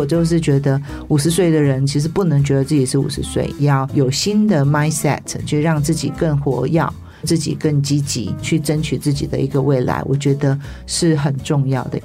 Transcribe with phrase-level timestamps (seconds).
[0.00, 6.90] 我就是觉得五十岁的人其实不能觉得自己是五十岁，要有新的 mindset，就让自己更活跃，
[7.24, 12.00] 自己更积极去争取自己的一个未来，我觉得是很重要的。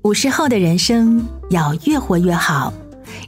[0.00, 2.72] 五十后的人生要越活越好，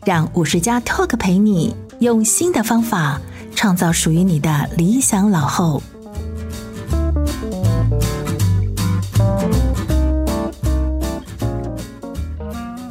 [0.07, 3.21] 让五十加 Talk 陪你用新的方法
[3.55, 5.83] 创造属于你的理想老后。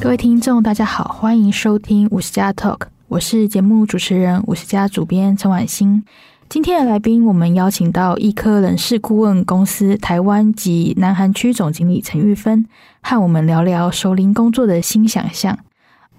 [0.05, 6.05] 各位听众，大家好，欢迎收听五十加 Talk，我是节目主持人五十加主编陈婉欣。
[6.47, 12.67] 今天的来宾，我们邀请到易科人事顾问公司台湾及南韩区总经理陈玉芬，
[13.01, 15.57] 和我们聊聊熟龄工作的新想象。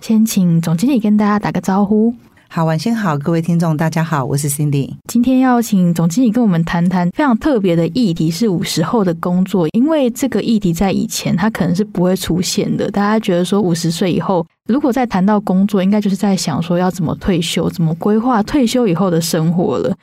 [0.01, 2.13] 先请总经理跟大家打个招呼。
[2.57, 4.91] 好，晚上好，各位听众，大家好，我是 Cindy。
[5.09, 9.69] 今天要请总经理跟我们谈谈非常特别的议题，是五十后的工作。
[9.73, 12.91] 因为这个议题在以前它可能是不会出现的。
[12.91, 19.95] 大家觉得说五十岁以后，如果再谈到工作，应该就是在想说要怎么退休，怎么规划退休以后的生活了。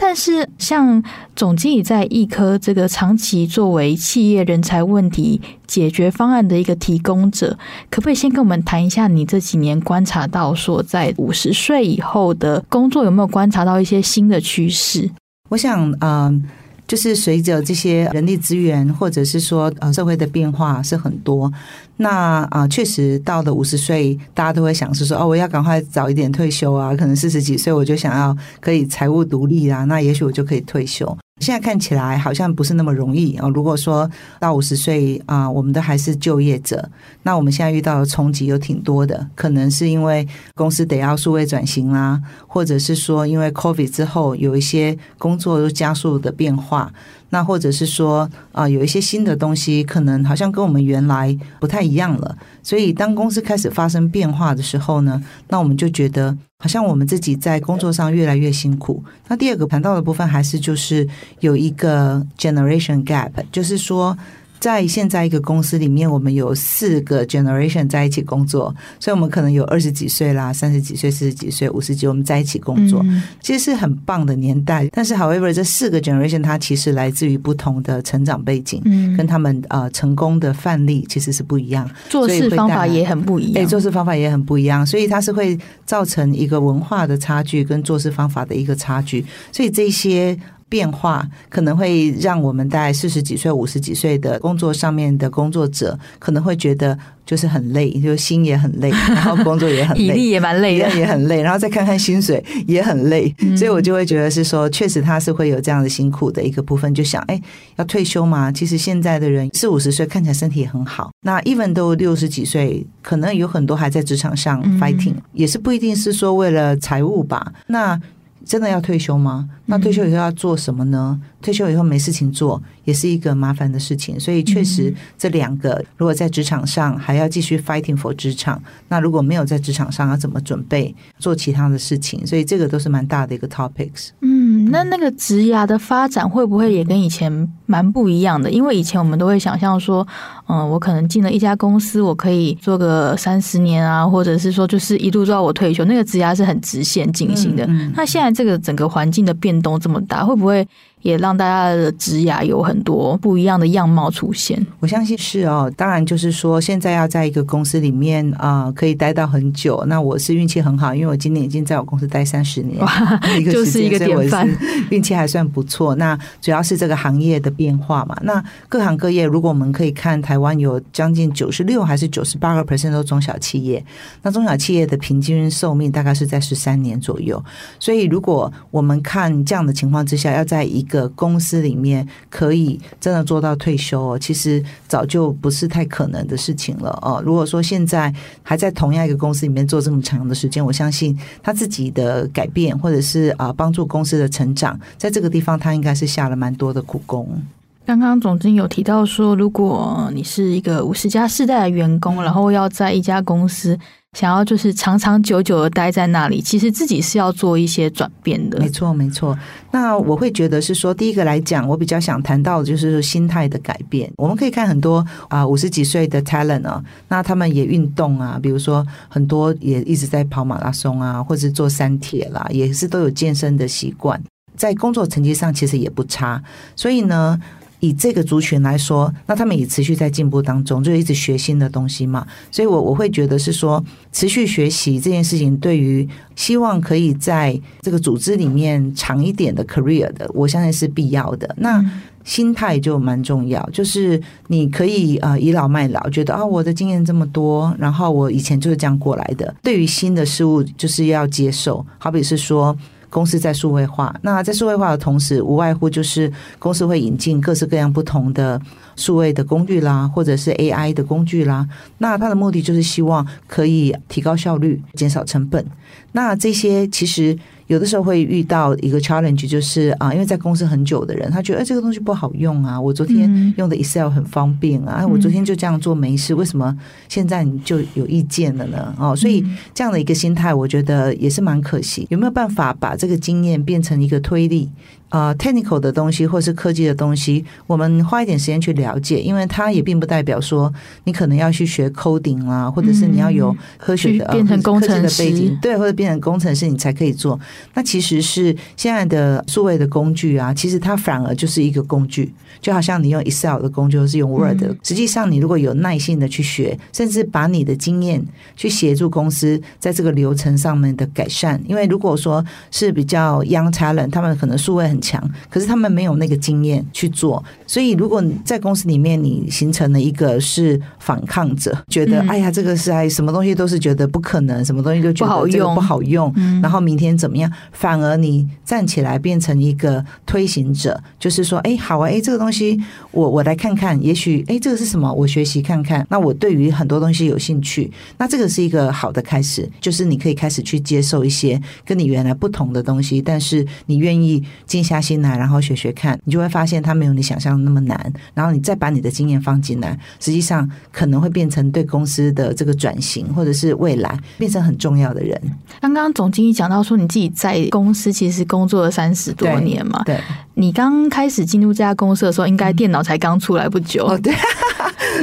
[0.00, 1.02] 但是，像
[1.34, 7.58] 总经理在易科这个长期作为企业人才问题解决方案的一个提供者，
[7.90, 15.10] 可不可以先跟我们谈一下你这几年观察到说，在五十岁以后的工作有没有观察到一些新的趋势？
[15.48, 16.44] 我想，嗯、
[16.88, 21.52] 就是随着这些人力资源，或者是说呃社会的变化是很多，
[21.98, 31.16] 那啊确实到了五十岁，大家都会想是说哦，我要赶快早一点退休啊，可能四十几岁我就想要可以财务独立啊，那也许我就可以退休。
[31.40, 33.48] 现在看起来好像不是那么容易啊！
[33.48, 36.88] 如果说到五十岁啊，我们都还是就业者，
[37.22, 46.92] 那我们现在遇到的冲击有挺多的，可能是因为公司得要数位转型啦，或者是说因为 COVID 之后有一些工作又加速的变化。
[47.30, 52.36] 那或者是说啊，有一些新的东西，可能好像跟我们原来不太一样了。
[52.62, 59.02] 所以当公司开始发生变化的时候呢，那我们就觉得好像我们自己在工作上越来越辛苦。
[59.28, 61.08] 那第二个谈到的部分，还是就是
[61.40, 64.16] 有一个 generation gap，就是说。
[64.60, 73.04] 在现在一个公司里面，我们有四个 generation 在一起工作，所以我们可能有二十几岁啦、三十几岁、四十几岁、五十几，我们在一起工作，
[73.40, 74.88] 其实是很棒的年代。
[74.92, 78.82] 但是，however，这四个 generation 它其实来自于不同的成长背景，
[79.16, 83.64] 跟他们呃成功的范例其实是不一样，做事方法也很不一样。
[83.64, 89.24] 哎，做事方法也很不一样，所以它是会造成一个文化的差距跟做事方法的一个差距。
[89.52, 90.38] 所以这些。
[90.68, 106.94] 变化可能会让我们在四十几岁、五十几岁的工作上面的工作者，可能会觉得就是很累，就心也很累， 然后工作也很累，体力也蛮累的，也很累，然后再看看薪水也很累，所以我就会觉得是说，确实他是会有这样的辛苦的一个部分。
[106.94, 107.40] 就想，哎，
[107.76, 108.50] 要退休吗？
[108.50, 117.52] 其实现在的人四五十岁看起来身体也很好，那 even 都六十几岁，可能有很多还在职场上 fighting，也是不一定是说为了财务吧。
[117.68, 118.00] 那
[118.48, 119.48] 真的要退休吗？
[119.66, 121.20] 那退休以后要做什么呢？
[121.40, 124.18] 退休以后没事情做，也是一个麻烦的事情。
[124.18, 132.26] 所以确实，这两个如果在职场上还要继续 fighting for 职场，那如果没有在职场上，要怎么准备做其他的事情？
[132.26, 134.08] 所以这个都是蛮大的一个 topics。
[134.20, 138.50] 嗯，那那个职涯的发展会不会也跟以前蛮不一样的？
[138.50, 140.06] 因为以前我们都会想象说，
[140.48, 147.64] 嗯，我可能进了一家公司，我可以做个三十年啊，或者是说就是一路做到我退休，那个职涯是很直线进行的。
[147.66, 147.92] 嗯嗯。
[147.94, 150.66] 那现在这个整个环境的变动这么大，会不会
[151.02, 154.64] 也让大家的职涯有很多不一样的样貌出现？
[154.80, 155.70] 我相信是哦。
[155.76, 159.84] 当然，就是说现在要在一个公司里面啊、呃，可以待到很久。
[159.86, 163.20] 那我是运气很好，因为我今年已经在我公司待三十年，哇，
[163.50, 164.48] 就是一个典范，
[164.90, 165.94] 运气还算不错。
[165.94, 168.16] 那主要是这个行业的变化嘛。
[168.22, 173.84] 那各行各业，如果我们可以看台湾有将近九十六还是九十八个 percent 都中小企业，
[174.22, 177.42] 那中小企业的平均寿命大概是在十三年左右。
[177.78, 187.22] 所以，如果我们看这样的情况之下，要在一个公司里面可以真的做到退休哦，其实早就不是太可能的事情了哦。
[187.24, 197.40] 如果说现在还在同样一个公司里面做这么长的时间，我相信他自己的改变或者是啊帮助公司的成长，在这个地方他应该是下了蛮多的苦功。
[197.86, 203.78] 刚刚总经有提到说，如果你是一个五十加世代的员工，然后要在一家公司。
[204.16, 208.58] 想要就是长长久久的待在那里，其实自己是要做一些转变的。
[208.58, 209.38] 没错，没错。
[209.70, 214.10] 那我会觉得是说，第一个来讲，我比较想谈到的就是心态的改变。
[214.16, 224.20] 我们可以看很多啊五十几岁的 talent 啊，那他们也运动啊，比如说很多也一直在跑马拉松啊，或者做三铁啦，也是都有健身的习惯，
[224.56, 226.42] 在工作成绩上其实也不差。
[226.74, 227.38] 所以呢。
[227.80, 232.26] 以这个族群来说，那他们也持续在进步当中，就一直学新的东西嘛。
[232.50, 241.54] 所以我我会觉得是说，持续学习这件事情，对于希望可以在这个组织里面长一点的 career 的，我相信是必要的。
[241.58, 241.84] 那
[242.24, 249.54] 心态就蛮重要，就是你可以呃倚老卖老，觉得啊我的经验这么多，然后我以前就是这样过来的。
[249.62, 252.76] 对于新的事物，就是要接受，好比是说。
[253.10, 258.60] 公司在数位化，那在数位化的同时，无外乎就是公司会引进各式各样不同的
[258.96, 261.66] 数位的工具啦，或者是 AI 的工具啦。
[261.98, 265.64] 那它的目的就是希望可以提高效率、减少成本。
[266.12, 267.38] 那这些其实。
[267.68, 272.80] 有的时候会遇到一个 challenge，就是啊，因为在公司很久的人，他觉得哎，这个东西不好用啊。
[272.80, 276.76] 我昨天用的 Excel 很方便啊，我昨天就这样做没事，为什么
[277.08, 278.94] 现在你就有意见了呢？
[278.98, 282.06] 哦，所以这样的一个心态，我觉得也是蛮可惜。
[282.10, 284.68] 有没有办法把这个经验变成一个推力？
[285.08, 290.72] 啊、uh，technical 的东西或是科技的东西，我们花一点时间去了解，因为它也并不代表说
[291.04, 297.40] 你可能要去学 coding 啦，或者是你要有科学的、变成工程师的背景，对，或者变成工程师你才可以做。
[297.74, 304.76] 那其实是现在的数位的工具啊，其实它反而就是一个工具，就好像你用 Excel 的工具，或是用 Word 的。
[304.82, 308.22] 实际上，你如果有耐心的去学，甚至把你的经验
[308.56, 327.50] 去协助公司在这个流程上面的改善，因为如果说是比较 young talent，他们可能数位很强，可是他们没有那个经验去做，所以如果你在公司里面你形成了一个是反抗者，觉得、嗯、哎呀这个是哎什么东西都是觉得不可能，什么东西都觉得这个不好用，然后明天怎么样？
[327.72, 332.80] 反而你站起来变成一个推行者，就是说哎好啊哎这个东西
[333.10, 335.12] 我我来看看，也许哎这个是什么？
[335.12, 336.06] 我学习看看。
[336.10, 348.12] 那我对于很多东西有兴趣，那这个是一个好的开始，就是你可以开始去接受一些跟你原来不同的东西，但是你愿意静下心来，然后学学看，你就会发现它没有你想象的那么难。
[348.34, 355.38] 然后你再把你的经验放进来，实际上可能会变成对公司的这个转型，或者是未来变成很重要的人。
[355.80, 360.02] 刚刚总经理讲到说，你自己在公司其实工作了三十多年嘛。
[360.04, 360.18] 对，
[360.58, 364.04] 你刚开始进入这家公司的时候，应该电脑才刚出来不久。
[364.04, 364.34] 哦，对。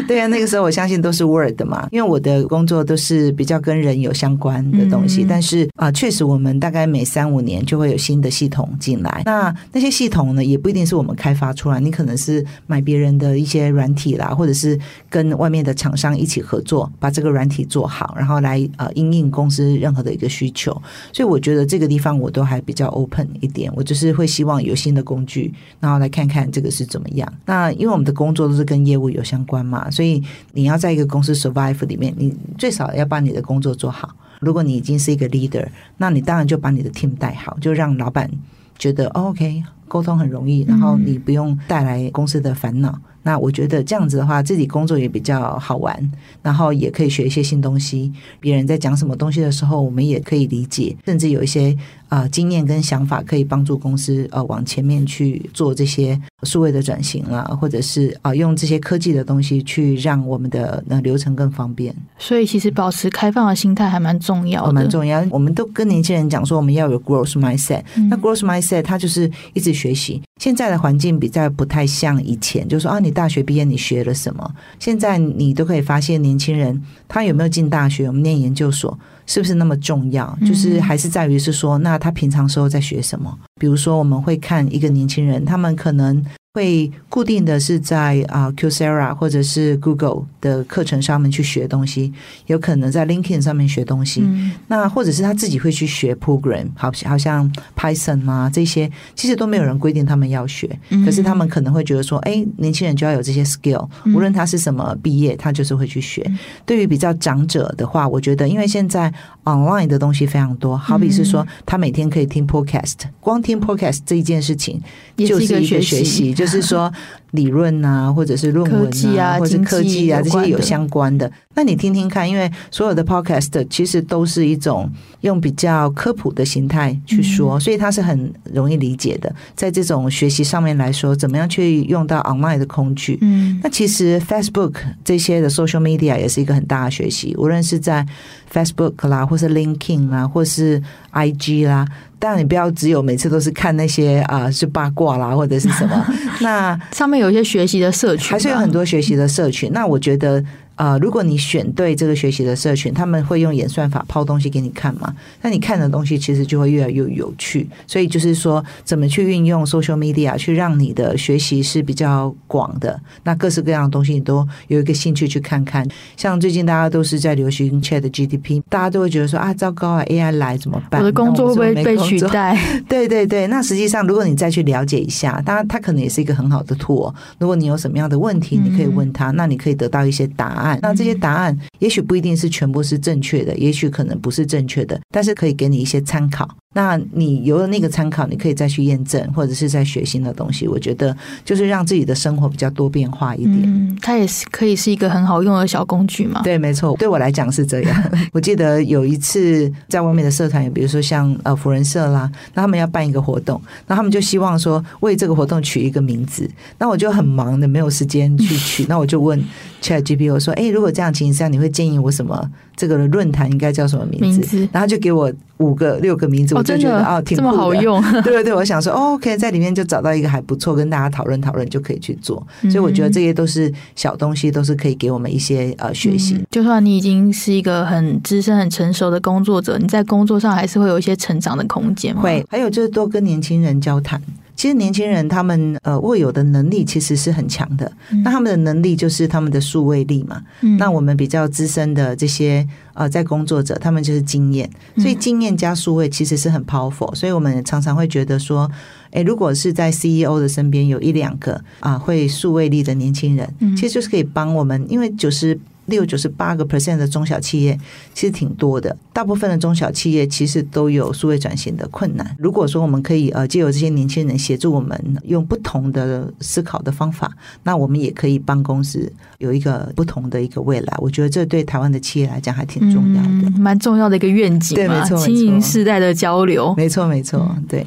[0.08, 5.24] 对啊，那个时候我相信都是 Word 嘛，因为我的工作都是比较跟人有相关的东西。
[5.24, 9.22] 嗯、但是啊、呃，确实我们大概每三五年就会有新的系统进来。
[9.26, 14.78] 那那些系统呢，也不一定是我们开发出来，你可能是买别人的一些软体啦，或者是
[15.10, 20.72] 跟外面的厂商一起合作，把这个软体做好，然后来呃应应公司任何的一个需求。
[21.14, 27.32] 所以我觉得这个地方我都还比较 open 一点，我就是会希望有新的工具，然后来看看这个是怎么样。
[27.46, 29.90] 那因为我们的工作都是跟业务有相关嘛。
[29.92, 30.24] 所以
[30.54, 34.16] 你要在一个公司 survive 里面，你最少要把你的工作做好。
[34.40, 35.66] 如果你已经是一个 leader，
[35.98, 38.30] 那你当然就把你的 team 带好，就让老板
[38.78, 43.00] 觉得 OK，沟通很容易，然后你不用带来公司的烦恼。
[43.24, 46.12] 那我觉得这样子的话，自己工作也比较好玩，
[46.44, 48.14] 然后也可以学一些新东西。
[48.40, 51.76] 别人在讲什么东西的时候，我们也可以理解，甚至有一些
[52.08, 61.96] 啊、呃、经验跟想法，可以帮助公司呃往前面去做这些数位的转型啦，或者是啊、呃、用这些科技的东西去让我们的那流程更方便。
[62.20, 65.26] 所以其实保持开放的心态还蛮重要的，蛮重要。
[65.32, 67.82] 我们都跟年轻人讲说，我们要有 growth mindset。
[68.08, 70.22] 那 growth mindset 它就是一直学习。
[70.40, 73.16] 现在的环境比较不太像以前，就是说啊你。
[73.16, 74.56] 大学毕业你学了什么？
[74.78, 80.38] 现在你都可以发现，年轻人他有没有进大学，我们念研究所是不是那么重要？
[80.46, 83.34] 就是还是在于是说，那他平常时候在学什么？
[83.58, 86.22] 比如说，我们会看一个年轻人，他们可能。
[86.56, 92.14] 会固定的是在啊 Coursera 或者是 Google 的课程上面去学东西，
[92.46, 94.22] 有可能在 LinkedIn 上面学东西。
[94.24, 100.80] 嗯、那或者是他自己会去学 Program，好，好像 Python 啊这些，其实都没有人规定他们要学。
[100.92, 106.24] 嗯、可是他们可能会觉得说，哎，年轻人就要有这些 skill，无论他是什么毕业，他就是会去学。
[106.28, 114.82] 嗯、对于比较长者的话，我觉得因为现在 online 的东西非常多，好比是说他每天可以听 Podcast，光听 Podcast 这一件事情
[115.18, 116.34] 就是一个学习。
[116.34, 116.92] 就是说
[117.32, 121.32] 理论啊，或者是论文啊，或者是科技啊，这些有相关的。
[121.54, 124.90] 那你听听看，因为所有的 podcast 其实都是一种
[125.22, 129.34] 用比较科普的形态去说，所以它是很容易理解的。
[129.56, 133.18] 在这种学习上面来说，怎么样去用到 online 的工具？
[133.22, 138.06] 嗯，那其实 Facebook 这些的 social media 也是一个很大的学习，无论是在
[138.54, 140.82] Facebook 啦，或是 LinkedIn 啦，或是
[141.14, 141.86] IG 啦。
[142.26, 146.06] 当然，你不要只有每次都是看那些啊，是八卦啦，或者是什么。
[146.42, 149.72] 那上面有一些学习的社群，还是有很多学习的社群。
[149.72, 150.44] 那我觉得
[150.76, 155.14] 呃，如果你选对这个学习的社群，他们会用演算法抛东西给你看嘛？
[155.42, 157.68] 那你看的东西其实就会越来越有趣。
[157.88, 163.00] 所以就是说，怎么去运用 social media 去让你的学习是比较广的？
[163.24, 165.88] 那各式各样的东西你都有一个兴趣去看看。
[166.18, 171.00] 像最近大家都是在流行 ChatGPT，大家都会觉得说啊，糟糕啊，AI 来怎么办？
[171.00, 172.60] 我的工作会不会被取代？
[172.90, 177.14] 对对对，那实际上如果你再去了解一下，当然它可能也是一个很好的 tool。
[177.40, 180.65] 如果你有什么样的问题，你可以问他，那你可以得到一些答案。
[180.82, 186.48] 那这些答案也许不一定是全部是正确的，也许可能不是正确的，但是可以给你一些参考。
[186.78, 190.68] 那你有了那个参考，你可以再去验证，或者是再学新的东西。
[190.68, 191.16] 我觉得
[191.46, 193.62] 就是让自己的生活比较多变化一点。
[193.64, 196.42] 嗯，它也是可以是一个很好用的小工具嘛。
[196.44, 198.12] 对，没错，对我来讲是这样。
[198.34, 206.46] 我记得有一次在外面的社团，比如说像呃福人社啦，那他们要办一个活动，那他们就希望说为这个活动取一个名字。
[206.78, 208.86] 那我就很忙的，没有时间去取。
[208.90, 209.42] 那我就问
[209.82, 212.52] ChatGPT 我说：“哎，如果这样情况下，你会建议我什么？
[212.76, 216.56] 这个论坛应该叫什么名字？”名字然后就给我五个、六个名字。
[216.56, 218.02] 我就觉得哦，挺这么好用。
[218.24, 222.46] 对对对，我想说，哦，OK，在里面就找到一个还不错，跟大家讨论讨论就可以去做。
[222.64, 226.44] 所以我觉得这些都是小东西，都是可以给我们一些呃学习。
[226.52, 232.16] 就算你已经是一个很资深、很成熟的工作者，你在工作上还是会有一些成长的空间。
[232.16, 234.22] 会，还有就是多跟年轻人交谈。
[234.56, 240.42] 其实年轻人他们呃握有的能力其实是很强的，嗯、那他们的能力就是他们的数位力嘛。
[240.62, 247.14] 嗯、那我们比较资深的这些呃在工作者，他们就是经验，所以经验加数位其实是很 powerful。
[247.14, 248.72] 所以我们常常会觉得说，
[249.12, 255.60] 哎，如果是在 CEO 的身边有一两个啊、呃、会数位力的年轻人，嗯、其实就是可以帮我们，因为就是。
[255.86, 257.78] 六九十八个 percent 的中小企业
[258.14, 262.36] 其实挺多的，大部分的中小企业其实都有数位转型的困难。
[262.40, 267.32] 如果说我们可以呃借由这些年轻人协助我们用不同的思考的方法，
[267.64, 270.98] 那我们也可以帮公司有一个不同的一个未来。
[271.00, 274.76] 我觉得这对台湾的企业来讲还挺重要的，嗯、蛮重要的一个愿景。
[274.76, 277.86] 对，没错，青银世代的交流，没错，没错，对。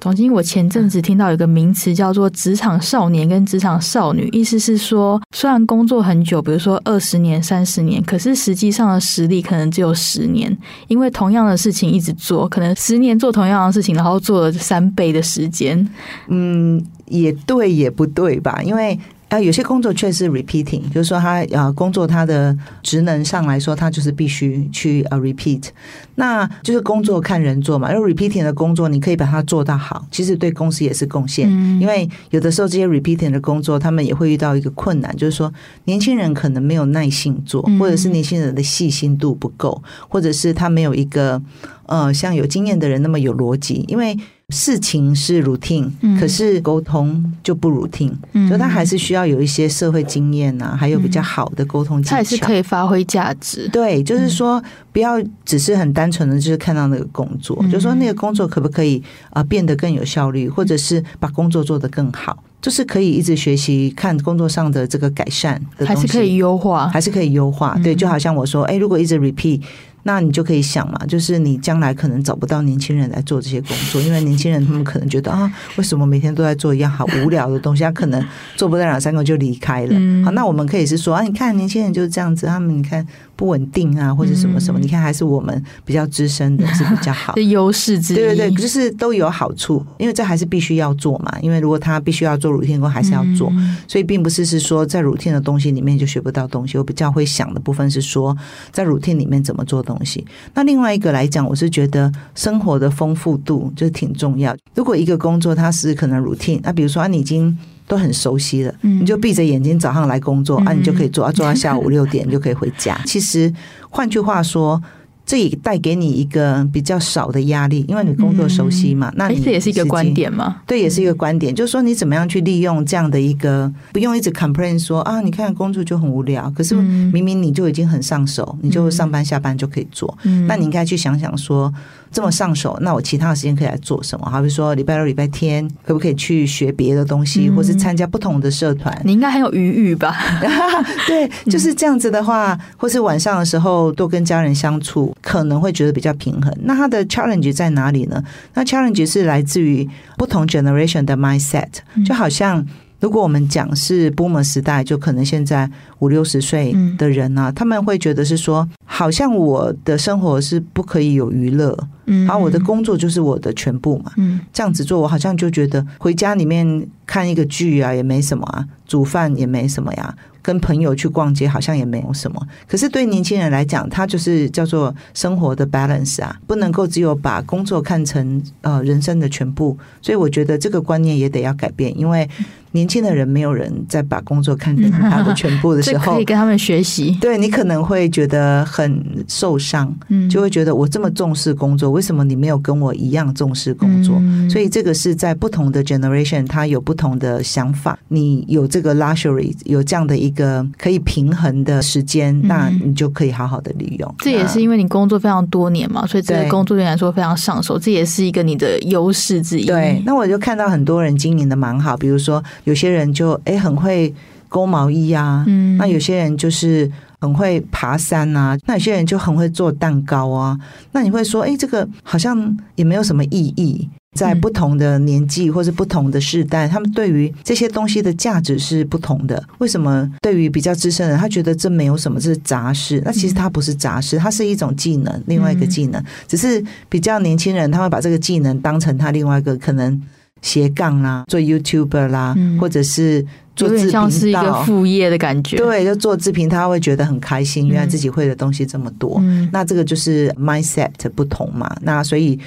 [0.00, 10.56] 总经，我前阵子听到有个名词叫做“职场少年”跟“职场少女”，意思是说，虽然工作很久，比如说二十年、三十年，可是实际上的实力可能只有十年，
[10.88, 15.86] 因为同样的事情一直做，可能十年做同样的事情，然后做了三倍的时间。
[16.28, 18.62] 嗯，也对，也不对吧？
[18.64, 18.98] 因为。
[19.30, 25.68] 啊，有些工作确实 repeating，就是说他呃工作他的职能上来说，他就是必须去呃 repeat，
[26.16, 27.94] 那就是工作看人做嘛。
[27.94, 31.48] 因为 repeating 的工作，你可以把它做到好，其实对公司也是贡献。
[31.80, 35.52] 因为有的时候这些 repeating 的工作，他们也会遇到一个困难，就是说
[35.84, 41.40] 年轻人可能没有耐性做，或者是年轻人的细心度不够，或者是他没有一个
[41.86, 44.16] 呃像有经验的人那么有逻辑，因为。
[44.50, 53.68] 事情是 routine，可是沟通就不 routine，嗯，所以他还是需要有一些社会经验啊，还有比较好的沟通技巧，他也是可以发挥价值。
[53.68, 67.78] 对，就是说不要只是很单纯的，就是看到那个工作，嗯、就是说那个工作可不可以啊变得更有效率，或者是把工作做得更好，就是可以一直学习看工作上的这个改善还是可以优化，还是可以优化。
[67.82, 69.60] 对，就好像我说，哎，如果一直 repeat。
[70.04, 77.82] 那你就可以想嘛，就是你将来可能找不到年轻人来做这些工作，因为年轻人他们可能觉得啊，为什么每天都在做一样好无聊的东西？
[77.82, 78.24] 他可能
[78.56, 80.24] 做不到两三个就离开了。
[80.24, 83.06] 好，那我们可以是说啊，你看年轻人就是这样子，他们你看
[83.40, 88.16] 不稳定啊，或者什么什么，你看还是我们比较资深的是比较好， 的优势之一。
[88.16, 91.34] 对对对，就是都有好处，因为这还是必须要做嘛。
[91.40, 93.50] 因为如果他必须要做 routine 工，还是要做，
[93.88, 96.76] 所以并不是是说在 routine 的东西里面就学不到东西。
[96.76, 98.36] 我比较会想的部分是说，
[98.70, 100.22] 在 routine 里面怎么做东西。
[100.52, 104.54] 那另外一个来讲，我是觉得生活的丰富度就挺重要。
[104.74, 107.56] 如果一个工作它是可能 routine，那比如说啊，你已经
[107.90, 112.98] 都很熟悉了，你就闭着眼睛早上来工作啊，你就可以做啊， 做到下午六点你就可以回家。
[113.04, 113.52] 其实
[113.90, 114.80] 换句话说。
[115.26, 119.10] 这也带给你一个比较少的压力，因为你工作熟悉嘛。
[119.10, 120.56] 嗯、那你这也是一个观点嘛？
[120.66, 130.18] 对，也是一个观点，就是说你怎么样去利用这样的一个，不用一直 complain 说啊，你看工作就很无聊，可是明明你就已经很上手，你就上班下班就可以做。
[130.24, 131.72] 嗯、那你应该去想想说。
[132.12, 134.28] 这么上手，那我其他的时间可以来做什么？
[134.28, 139.00] 好比说礼拜六、礼拜天，可不可以去学别的东西，嗯、或是参加不同的社团？
[139.04, 140.16] 你应该很有余裕吧？
[141.06, 146.52] 对，就是这样子的话，或是晚上的时候多跟家人相处，可能会觉得比较平衡。
[146.62, 148.22] 那它的 challenge 在哪里呢？
[148.54, 151.68] 那 challenge 是来自于不同 generation 的 mindset，
[152.04, 152.66] 就好像。
[153.00, 155.68] 如果我们讲是 Boomer 时代，就可能现在
[156.00, 170.14] 五六十岁的人呢、啊，嗯、他们会觉得是说，好像我的生活是不可以有娱乐，嗯，然后我的工作就是我的全部嘛，嗯，这样子做，我好像就觉得回家里面看一个剧啊，也没什么啊，煮饭也没什么呀。
[170.42, 172.40] 跟朋友去逛街好像也没有什么。
[172.66, 179.76] 可是对年轻人来讲，他就是叫做生活的 balance 啊，不能够只有把工作看成呃人生的全部。
[180.00, 182.28] 所以我觉得这个观念也得要改变，因为。
[182.72, 187.16] 年轻的人没有人在把工作看成他的全部的时候，可以跟他们学习。
[187.20, 189.92] 对，你可能会觉得很受伤，
[190.30, 194.20] 就会觉得我这么重视工作，为什么你没有跟我一样重视工作？
[194.48, 197.98] 所以这个是在不同的 generation，他有不同的想法。
[198.08, 204.14] 你有这个 luxury，有这样的一个可以平衡的时间，那你就可以好好的利用。
[204.18, 209.66] 这也是因为你工作非常多年嘛，所以这个工作对你来说非常上手，这也是一个你的优势之一。
[209.66, 212.40] 对，那我就看到很多人经营的蛮好，比如说。
[212.64, 214.12] 有些人就哎很会
[214.48, 216.90] 勾毛衣啊，嗯，那有些人就是
[217.20, 220.58] 很会爬山啊，那有些人就很会做蛋糕啊。
[220.92, 223.88] 那你会说，哎，这个好像也没有什么意义。
[224.12, 229.40] 在不同的年纪或是不同的世代，他们对于这些东西的价值是不同的。
[229.58, 233.00] 为什么对于比较资深的人，他觉得这没有什么，这是杂事？
[233.04, 236.04] 那其实它不是杂事，它是一种技能，另外一个技能。
[236.26, 240.02] 只是比较年轻人，他会把这个技能当成他另外一个可能。
[240.42, 245.56] 斜杠啦，做 YouTuber 啦，嗯、或者是做自频是一个副业的感觉。
[245.56, 249.18] 对，就做自频，他会觉得很开心，原来自己会的东西这么多。
[249.22, 251.70] 嗯、那这个就是 mindset 不同嘛。
[251.82, 252.38] 那所以。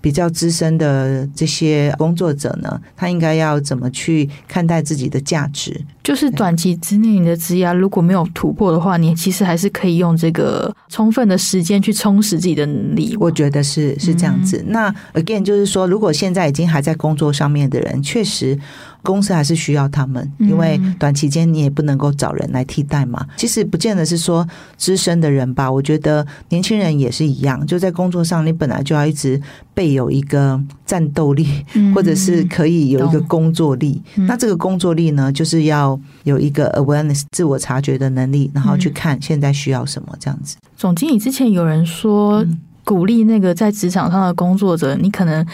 [0.00, 5.80] 比较资深的这些工作者呢，他应该要怎么去看待自己的价值？
[6.02, 13.16] 就是短期之内你的职业如果没有突破的话，你其实还是可以用这个充分的时间去充实自己的能力。
[13.20, 14.58] 我觉得是是这样子。
[14.66, 18.58] 嗯、那 again 就是说，如果现在已经还在工作上面的人，确实。
[19.02, 23.26] 公司还是需要他们，因为短期间你也不能够找人来替代嘛。
[23.36, 27.66] 其实不见得是说资深的人吧，我觉得年轻人也是一样。
[27.66, 29.40] 就在工作上，你本来就要一直
[29.74, 31.46] 备有一个战斗力，
[31.94, 34.02] 或者是可以有一个工作力。
[34.14, 40.56] 那这个工作力呢，就是要有一个 awareness 自我察觉的能力，然后去看现在需要什么这样子。
[40.76, 42.44] 总经理之前有人说，
[42.84, 45.46] 鼓励那个在职场上的工作者，你可能。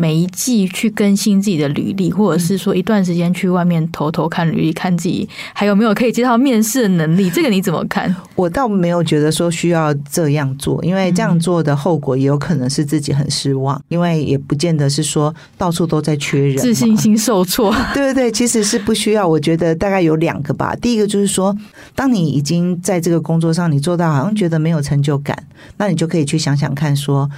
[0.00, 7.28] 每一季去更新自己的履历，或者是说一段时间去外面偷偷看履历，看自己还有没有可以接到面试的能力。
[7.34, 8.14] 这个你怎么看？
[8.36, 17.74] 我倒没有觉得说需要这样做，因为这样做的后果也有可能是自己很失望，因为也不见得是说到处都在缺人，自信心受挫。
[17.92, 19.26] 对对对，其实是不需要。
[19.26, 20.76] 我觉得大概有两个吧。
[20.76, 21.52] 第一个就是说，
[21.96, 25.36] 当你已经在这个工作上你做到好像觉得没有成就感，
[25.76, 27.28] 那你就可以去想想看说。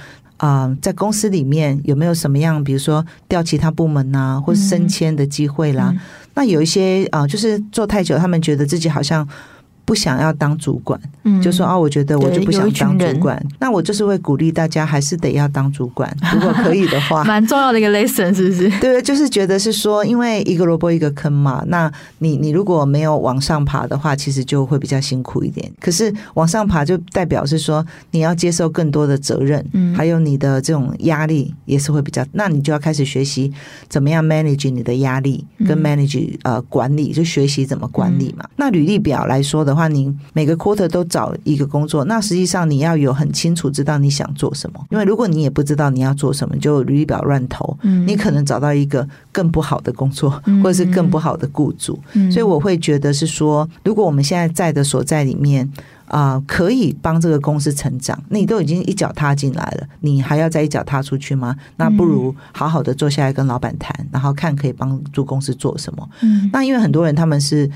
[0.41, 5.89] 啊、呃，在公司里面有没有什么样，比如说调其他部门啊，或是升迁的机会啦？
[5.93, 5.99] 嗯、
[6.33, 9.27] 那有一些啊、呃，就是做太久，他们觉得自己好像。
[9.91, 13.45] 不想要当主管，嗯、就说啊，我觉得我就不想当主管。
[13.59, 17.25] 那我就是会鼓励大家，还是得要当主管， 如果可以的话。
[17.27, 18.69] 蛮重要的一个 lesson，是不是？
[18.79, 21.61] 对，就是觉得是说，因为一个萝卜一个坑嘛。
[21.67, 25.69] 那你你如果没有往上爬的话，其实就会比较辛苦一点。
[25.81, 32.25] 可是往上爬就代表是说，你要接受更多的责任，嗯，还有你的这种压力也是会比较。
[32.31, 33.51] 那你就要开始学习
[33.89, 38.45] 怎么样 manage 你的压力，跟 manage 呃管理，就学习怎么管理嘛。
[38.45, 39.80] 嗯、那履历表来说的话。
[39.81, 50.29] 话你每个 quarter 都找一个工作，那实际上你要有很清楚知道你想做什么，因为如果你也不知道你要做什么，就履历表乱投，你可能找到一个更不好的工作，
[50.61, 51.99] 或者是更不好的雇主。
[52.31, 55.67] 所以我会觉得是说，如果我们现在在的所在里面
[56.05, 61.55] 啊、呃，可以帮这个公司成长，那你都已经一脚踏进来了，你还要再一脚踏出去吗？
[61.77, 66.07] 那不如好好的坐下来跟老板谈，然后看可以帮助公司做什么。
[66.21, 67.69] 嗯那因为很多人他们是。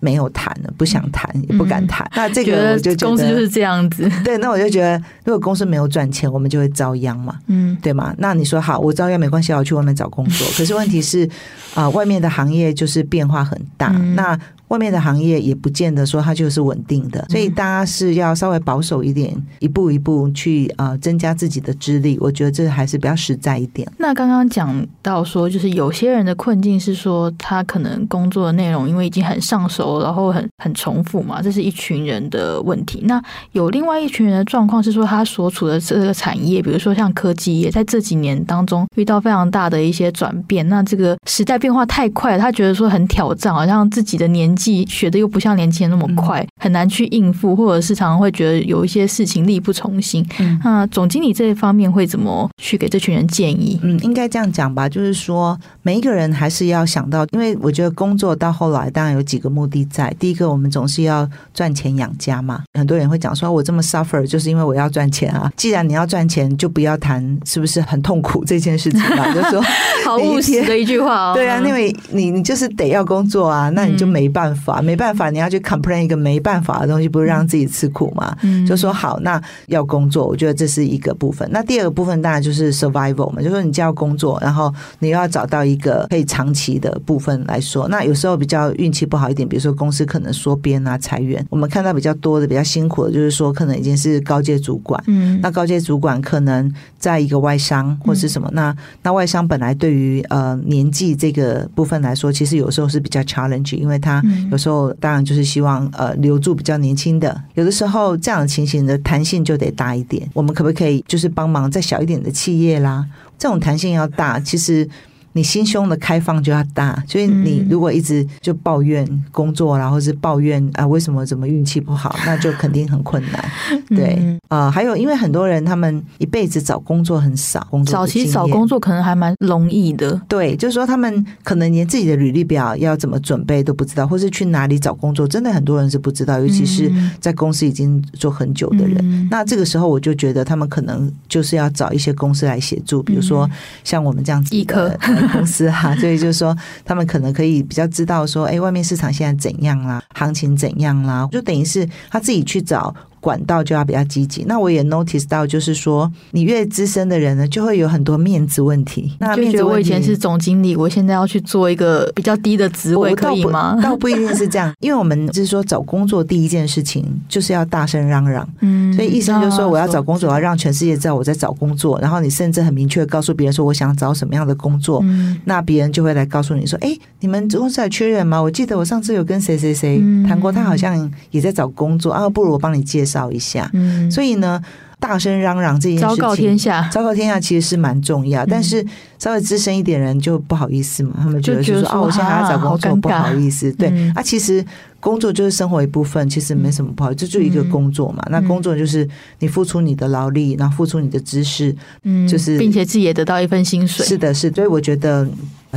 [0.00, 2.06] 没有谈了，不想谈，也不敢谈。
[2.08, 4.10] 嗯、那这个我就觉得公司就是这样子。
[4.24, 7.36] 对，那我就觉得，如果公司没有赚钱，我们就会遭殃嘛。
[7.48, 8.14] 嗯，对吗？
[8.18, 10.46] 那你说好，我遭殃没关系，我去外面找工作。
[10.56, 11.26] 可是问题是，
[11.74, 13.92] 啊、呃，外面的行业就是变化很大。
[13.94, 22.18] 嗯、那外面的行业也不见得说它就是稳定的，所以大家是要稍微保守一点，一步一步去啊、呃、增加自己的资历。
[22.20, 23.90] 我觉得这还是比较实在一点。
[23.98, 33.00] 那刚刚讲到说，就是有些人的困境是说，他可能工作的内容因为已经很上手，然后很很重复嘛，这是一群人的问题。
[33.04, 44.57] 那有另外一群人的状况是说，他所处的这个产业，比如说像科技业，在这几年当中遇到非常大的一些转变，那这个时代变化太快，他觉得说很挑战，好像自己的年。
[44.58, 50.26] 学的又不像年轻人那么快，很难去应付，或者是常常会觉得有一些事情力不从心。
[50.38, 53.78] 嗯，那总经理这一方面会怎么去给这群人建议？
[53.82, 60.14] 嗯，应该这样讲吧，就是说每一个人还是要想到，因为我觉得工作到后来当然有几个目的在。
[60.18, 62.62] 第一个，我们总是要赚钱养家嘛。
[62.74, 65.50] 很多人会讲说，我这么 suffer 就是因为我要赚钱啊。
[65.56, 69.28] 既然你要赚钱，就不要谈是不是很痛苦这件事情嘛。
[69.34, 69.62] 就是说，
[70.04, 71.34] 好务实的一句话哦。
[71.34, 78.36] 对啊，因为你你就是得要工作啊，那你就没办办法，没办法，你要去 complain 一个没办法的东西，不是让自己吃苦吗？
[78.42, 81.48] 嗯，就说好，那要工作，我觉得这是一个部分。
[81.52, 87.88] 那第二个部分当然就是 survival 嘛，就是说你既要工作，然后你又要找到一个可以长期的部分来说。
[87.88, 110.28] 那有时候比较运气不好一点，比如说公司可能缩编啊、裁员，我们看到比较多的、比较辛苦的，就是说可能已经是高阶主管，嗯，那高阶主管可能在一个外商或是什么，嗯、那那外商本来对于呃年纪这个部分来说，其实有时候是比较 challenge，因为他有时候当然就是希望呃留住比较年轻的，有的时候这样的情形的弹性就得大一点。
[110.34, 113.06] 我们可不可以就是帮忙再小一点的企业啦？
[113.38, 114.88] 这种弹性要大，其实。
[115.32, 123.44] 你心胸的开放就要大，所以你如果一直就抱怨工作，然后是抱怨啊为什么怎么运气不好，那就肯定很困难。
[123.88, 130.20] 对啊、呃，还有因为很多人他们一辈子找工作很少，工作早期找工作可能还蛮容易的。
[130.28, 138.96] 对，就是说他们可能连自己的履历表要怎么准备都不知道，或是去哪里找工作，真的很多人是不知道，尤其是在公司已经做很久的人。
[139.02, 143.48] 嗯、那这个时候我就觉得他们可能就是要找一些公司来协助，比如说
[143.84, 144.58] 像我们这样子的。
[144.58, 144.88] 一科
[145.28, 152.94] 公司哈， 所以就是说，他们可能可以比较知道说，哎，外面市场现在怎样啦，行情怎样啦，就等于是他自己去找。
[153.20, 154.44] 管道就要比较积极。
[154.44, 159.12] 那我也 notice 到，就是说，你越资深的人呢，就会有很多面子问题。
[159.18, 163.78] 那面子我以前是总经理，我现在要去做一个比较低的职位，可以吗？
[163.82, 168.48] 倒不一定是这样，因为我们就是说，找工作第一件事情就是要大声嚷嚷。
[168.60, 171.98] 嗯，所以医生就是说，我要找工作，我要让全世界知道我在找工作。
[172.00, 175.00] 然后你甚至很明确告诉别人说，我想找什么样的工作。
[175.02, 178.40] 嗯，那别人就会来告诉你说，哎，你们公司还缺人吗？
[178.40, 183.07] 我记得我上次有跟谁谁谁谈过，他好像也在找工作啊，不如我帮你介绍。
[183.12, 184.60] 找一下，嗯，所以呢，
[185.00, 188.84] 大声嚷嚷这件事情，昭告天下，昭告天下其实是蛮重要，嗯、但是
[189.18, 194.64] 稍微资深一点人就不好意思嘛，他们觉得就是说，哦，我现在还要找工作，不好意思，对，嗯、啊，其实
[195.00, 205.28] 工作就是生活一部分，其实没什么不好，这就一个工作嘛，嗯、那工作就是你付出你的劳力，然后付出你的知识，嗯，就是并且自己也得到一份薪水，是的，是，所以我觉得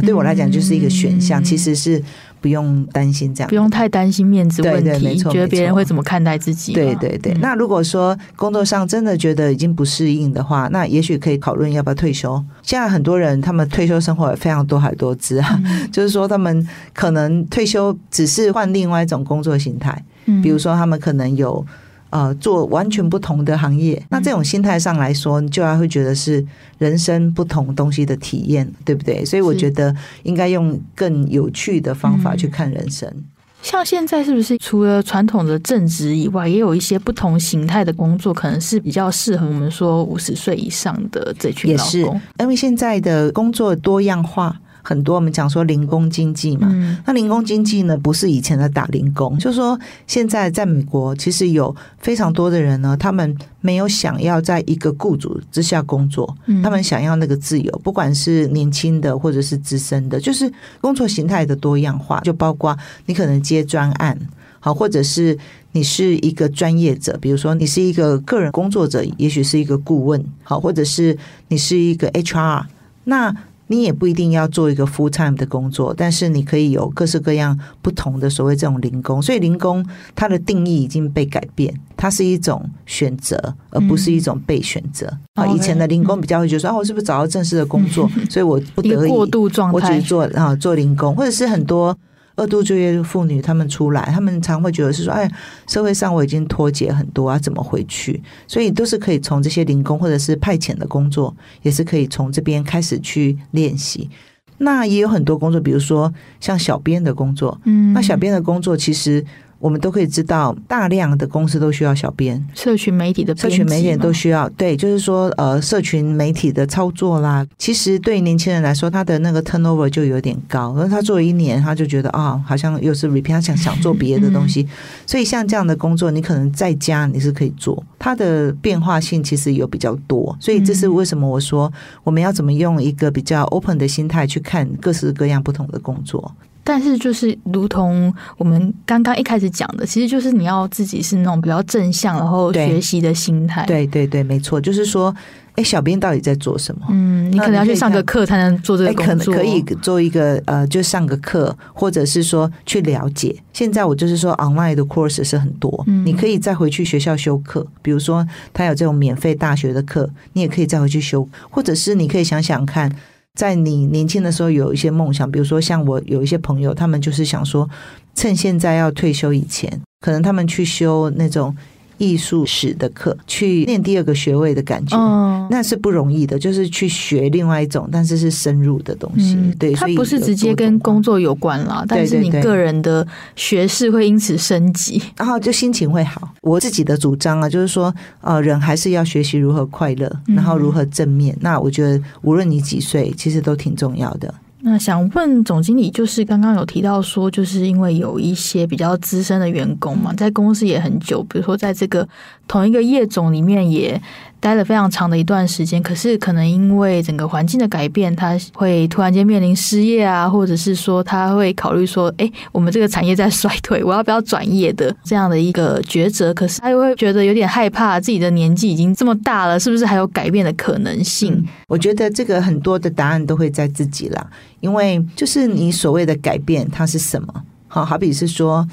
[0.02, 2.02] 对我来讲就是一个选项，嗯、其实是。
[2.42, 6.74] 不用担心这样，不用太担心面子问题，对对没错，觉得别人会怎么看待自己？
[6.74, 7.32] 对对对。
[7.34, 12.44] 嗯、那如果说工作上真的觉得已经不适应的话，那也许可以考虑要不要退休。
[12.64, 21.64] 现在很多人他们退休生活也非常多海多姿啊，嗯、 就是说他们可能退休只是换另外一种工作形态，嗯、比如说他们可能有。
[22.12, 26.46] 呃，做完全不同的行业，那这种心态上来说，你就要会觉得是
[26.78, 29.26] 人生不同东西的体验，对不对？
[29.26, 33.10] 所以我觉得应该用更有趣的方法去看人生。
[33.10, 33.24] 嗯，
[33.64, 41.94] 像现在是不是除了传统的正职以外，也有一些不同形态的工作，可能是比较适合我们说五十岁以上的这群老工？
[41.94, 44.60] 也是，因为现在的工作多样化。
[44.82, 64.18] 很多我们讲说零工经济嘛，嗯、那零工经济呢，不是以前的打零工，就是说现在在美国，其实有非常多的人呢，他们没有想要在一个雇主之下工作，嗯、他们想要那个自由，不管是年轻的或者是资深的，就是工作形态的多样化，就包括你可能接专案，
[64.60, 65.38] 好，或者是
[65.74, 71.18] 你是一个专业者，比如说你是一个个人工作者，也许是一个顾问，好，或者是
[71.50, 72.64] 你是一个 HR，
[73.04, 73.36] 那。
[73.72, 79.22] 你也不一定要做一个 full time 的工作，但是你可以有各式各样不同的所谓这种零工。
[79.22, 85.08] 所以零工它的定义已经被改变，它是一种选择，而不是一种被选择。
[85.36, 91.98] 啊、嗯，以前的零工比较会觉得说，啊，我是不是找到正式的工作，嗯、 所以我不得已过度状态，我只是做啊做零工，或者是很多。
[92.42, 95.32] 二度就业妇女，她们出来，她们常会觉得是说，哎，
[95.68, 98.22] 社会上我已经脱节很多，啊怎么回去？
[98.48, 104.10] 所以都是可以从这些零工或者是派遣的工作，也是可以从这边开始去练习。
[104.58, 109.24] 那也有很多工作，比如说像小编的工作，嗯，那小编的工作其实。
[109.62, 114.50] 我们都可以知道，大量的公司都需要小编，社群媒体的社群媒体都需要。
[114.50, 120.74] 对，就是说，呃，社群媒体的操作啦，其实对年轻人来说，他的那个 turnover 就有点高。
[120.76, 124.64] 然后他做了一年，他就觉得啊、哦，好像又是 repeat，他想想做别的东西。
[124.64, 124.70] 嗯、
[125.06, 130.36] 所以像这样的工作，你可能在家你是可以做，它的变化性其实有比较多。
[130.40, 131.72] 所以这是为什么我说
[132.04, 136.34] 我们要怎么用一个比较 open 的心态去看各式各样不同的工作。
[136.64, 143.66] 但是，就是如同我们刚刚一开始讲的，其实就是你要自己是那种比较正向，然后学习的心态。
[143.66, 145.14] 对对对，没错，就是说，
[145.56, 146.86] 哎，小编到底在做什么？
[146.92, 149.34] 嗯，你可能要去上个课才能做这个工作。
[149.34, 153.36] 可能可以做一个呃，就上个课，或者是说去了解。
[153.54, 157.66] 现在我就是说，online 的 course 是很多，嗯，你可以再回去学校修课。
[157.82, 162.96] 比如说，他有这种免费大学的课，你也可以再回去修，或者是你可以想想看。
[163.40, 167.70] 在你年轻的时候有一些梦想，比如说像我有一些朋友，他们就是想说，
[168.16, 171.56] 趁现在要退休以前，可能他们去修那种。
[172.02, 176.40] 艺术史的课，去念第二个学位的感觉，嗯、那是不容易的。
[176.40, 179.36] 就是去学另外一种，但是是深入的东西。
[179.36, 186.34] 嗯、对，它不是直接跟工作有关啦，但是你个人的学识会因此升级，然后就心情会好。
[186.42, 191.36] 我自己的主张啊，就是说，呃，人还是要学习如何快乐，然后如何正面。
[191.36, 194.34] 嗯、那我觉得，无论你几岁，其实都挺重要的。
[194.64, 202.08] 那想问总经理，就是刚刚有提到说，就是因为有一些比较资深的员工嘛，在公司也很久，比如说在这个
[202.48, 204.02] 同一个业种里面也。
[204.42, 216.34] 待了非常长的一段时间，可是可能因为整个环境的改变，他会突然间面临失业啊，或者是说他会考虑说，哎，我们这个产业在衰退，我要不要转业的这样的一个抉择。
[216.34, 221.48] 可是他又会觉得有点害怕，自己的年纪已经这么大了，是不是还有改变的可能性？
[221.68, 224.28] 我觉得这个很多的答案都会在自己啦，
[224.60, 227.32] 因为就是你所谓的改变，它是什么？
[227.68, 228.68] 好，好比是说，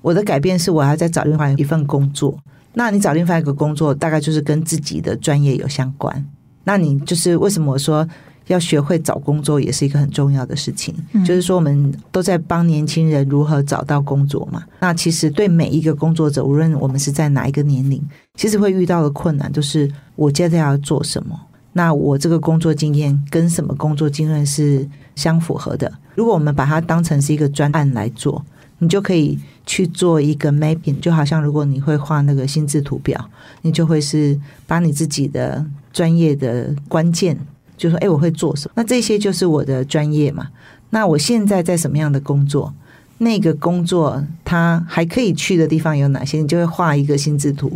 [0.00, 2.34] 我的改变是我要再找另外一份工作。
[2.74, 6.24] 那你找另外一个工作，大概就是跟自己的专业有相关。
[6.64, 8.08] 那你就是为什么我说
[8.46, 10.94] 要学会找工作，也是一个很重要的事情。
[11.12, 14.62] 嗯、就是说，我们都在帮年轻人如何找到工作嘛。
[14.80, 18.02] 那其实对每一个工作者，无论我们是在哪一个年龄，
[18.34, 21.38] 其实会遇到的困难，就是我接着要做什么。
[21.74, 25.90] 那我这个工作经验跟什么工作经验是相符合的？
[26.14, 28.44] 如果我们把它当成是一个专案来做，
[28.82, 29.38] 你就可以。
[29.64, 33.30] 去做一个 mapping，就好像如果你会画那个心智图表，
[33.62, 37.38] 你就会是把你自己的专业的关键，
[37.76, 38.72] 就说，哎，我会做什么？
[38.74, 40.48] 那这些就是我的专业嘛。
[40.90, 42.74] 那我现在在什么样的工作？
[43.22, 46.38] 那个工作它还可以去的地方有哪些？
[46.38, 47.70] 你就会画一个心智图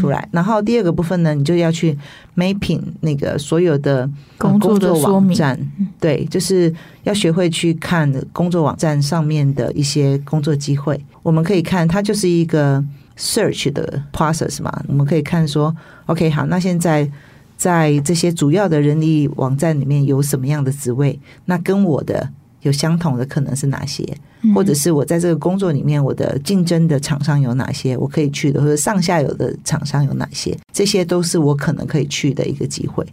[0.00, 0.20] 出来。
[0.20, 1.98] 嗯、然后第二个部分呢，你就要去
[2.36, 5.58] mapping 那个所有的工作网站，
[5.98, 11.04] 对，就是要学会去看工作网站上面的一些工作机会。
[11.24, 12.82] 我们可以看，它就是一个
[13.18, 14.82] search 的 process 嘛。
[14.86, 15.74] 我们可以看说
[16.06, 17.10] ，OK，好，那现在
[17.56, 21.18] 在这些主要的人力网站里面有什么样的职位？
[21.46, 22.30] 那跟我的。
[22.62, 24.04] 有相同的可能是哪些？
[24.54, 27.96] 或者是我在这个工作里面，我的竞争的厂商有哪些？
[27.96, 30.56] 我可以去的，或者上下游的厂商有哪些？
[30.72, 33.06] 这些都是我可能可以去的一个机会。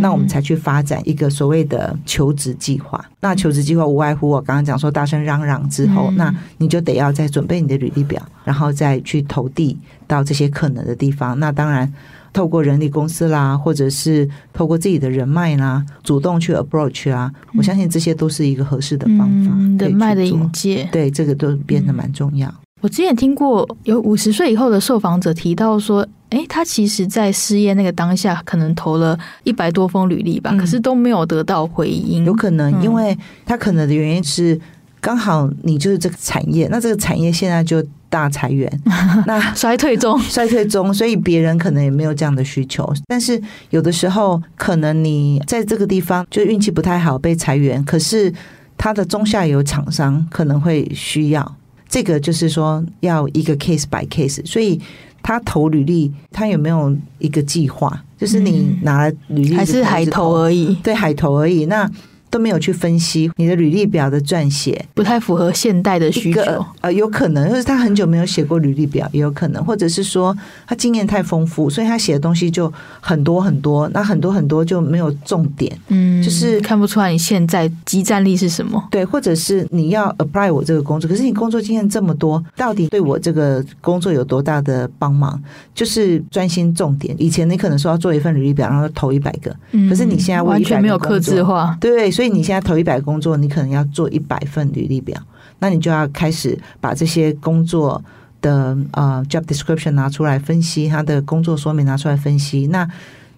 [0.00, 3.02] 那我们才去发展一个所谓的求职计划。
[3.20, 11.38] 那求职计划无外乎我刚刚讲说大声嚷嚷之后，那你就得要再准备你的履历表，然后再去投递到这些可能的地方。
[11.38, 11.92] 那当然。
[12.32, 19.50] 透过人力公司啦，或者是透过自己的人脉啦，主动去 approach 啊，嗯、我相信这些都是一个合适的方法。
[19.54, 22.48] 嗯、人脉的引介，对这个都变得蛮重要。
[22.48, 32.24] 嗯、我之前听过有五十岁以后的受访者提到说，哎，他其实在失业那个当下，可能投了一百多封履历吧，嗯、可是都没有得到回音。
[32.24, 34.60] 有可能，因为他可能的原因是。
[35.00, 38.70] 刚好你就是这个产业，那这个产业现在就大裁员，
[39.26, 42.92] 那衰退中， 衰退中，所以别人可能也没有这样的需求。
[43.06, 48.30] 但是有的时候，可能你在这个地方就运气不太好被裁员，可是
[48.76, 51.56] 他的中下游厂商可能会需要
[51.88, 54.44] 这个，就是说要一个 case by case。
[54.44, 54.78] 所以
[55.22, 58.04] 他投履历，他有没有一个计划？
[58.18, 60.74] 就是你拿了履历还是海投而已？
[60.82, 61.64] 对，海投而已。
[61.64, 61.90] 那。
[62.30, 66.64] 都没有去分析你的履历表的撰写，不太符合现代的需求。
[66.80, 78.82] 呃，有可能，就是他很久没有写过履历表，也有可能，或者是说他经验太丰富，所以他写的东西就很多很多，那很多很多就没有重点，嗯，就是看不出来你现在即战力是什么。
[78.90, 85.42] 对，或者是你要 apply 我这个工作，可是你工作经验这么多，到底对我这个工作有多大的帮忙？
[85.74, 87.12] 就是专心重点。
[87.18, 89.50] 以前你可能说要做一份履历表，然后投一百个，
[89.88, 92.08] 可是你现在完全没有克制化，对。
[92.20, 95.18] 所以你现在投一百工作，你可能要做一百份履历表，
[95.58, 98.04] 那你就要开始把这些工作
[98.42, 102.66] 的呃 job description 拿出来分析，他的工作说明拿出来分析。
[102.66, 102.86] 那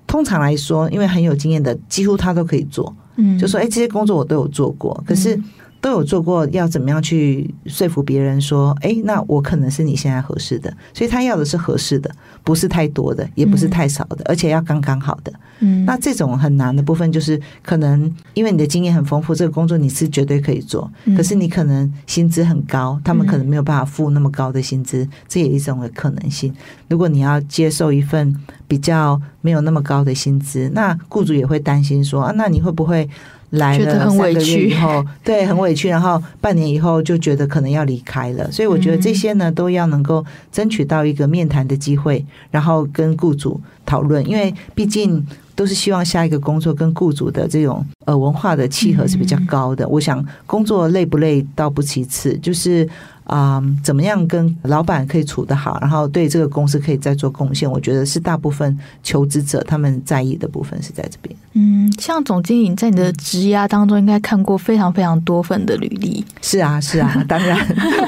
[0.05, 5.41] 通常来说，因为很有经验的，几乎他都可以做，嗯，就说哎，这些工作我都有做过，可是。
[5.83, 12.09] 都有做过，要怎么样去说服别人说，哎，那我可能是你现在合适的，所以他要的是合适的，
[12.45, 15.33] 不是太多的，也不是太少的，嗯、而且要刚刚好的。
[15.59, 26.55] 嗯，那这种很难的部分就是，可能因为你的经验很丰富，这个工作你是绝对可以做，嗯、可是你可能薪资很高，他们可能没有办法付那么高的薪资，嗯、这也是一种的可能性。
[26.89, 28.33] 如果你要接受一份
[28.69, 33.09] 比较没有那么高的薪资，那雇主也会担心说，啊，那你会不会？
[33.53, 49.87] 来了三个月以后， 对，很委屈，然后半年以后就觉得可能要离开了，所以我觉得这些呢都要能够争取到一个面谈的机会，然后跟雇主讨论，因为毕竟都是希望下一个工作跟雇主的这种呃文化的契合是比较高的。
[49.89, 52.89] 我想工作累不累倒不其次，就是。
[53.33, 61.35] 啊、呃，怎么样跟老板可以处得好，然后对这个公司可以再做贡献，我觉得是大部分求职者他们在意的部分是在这边。
[61.55, 66.23] 嗯，像总经理在你的职涯当中，应该看过非常非常多份的履历。
[66.43, 67.59] 是啊，是啊，当然，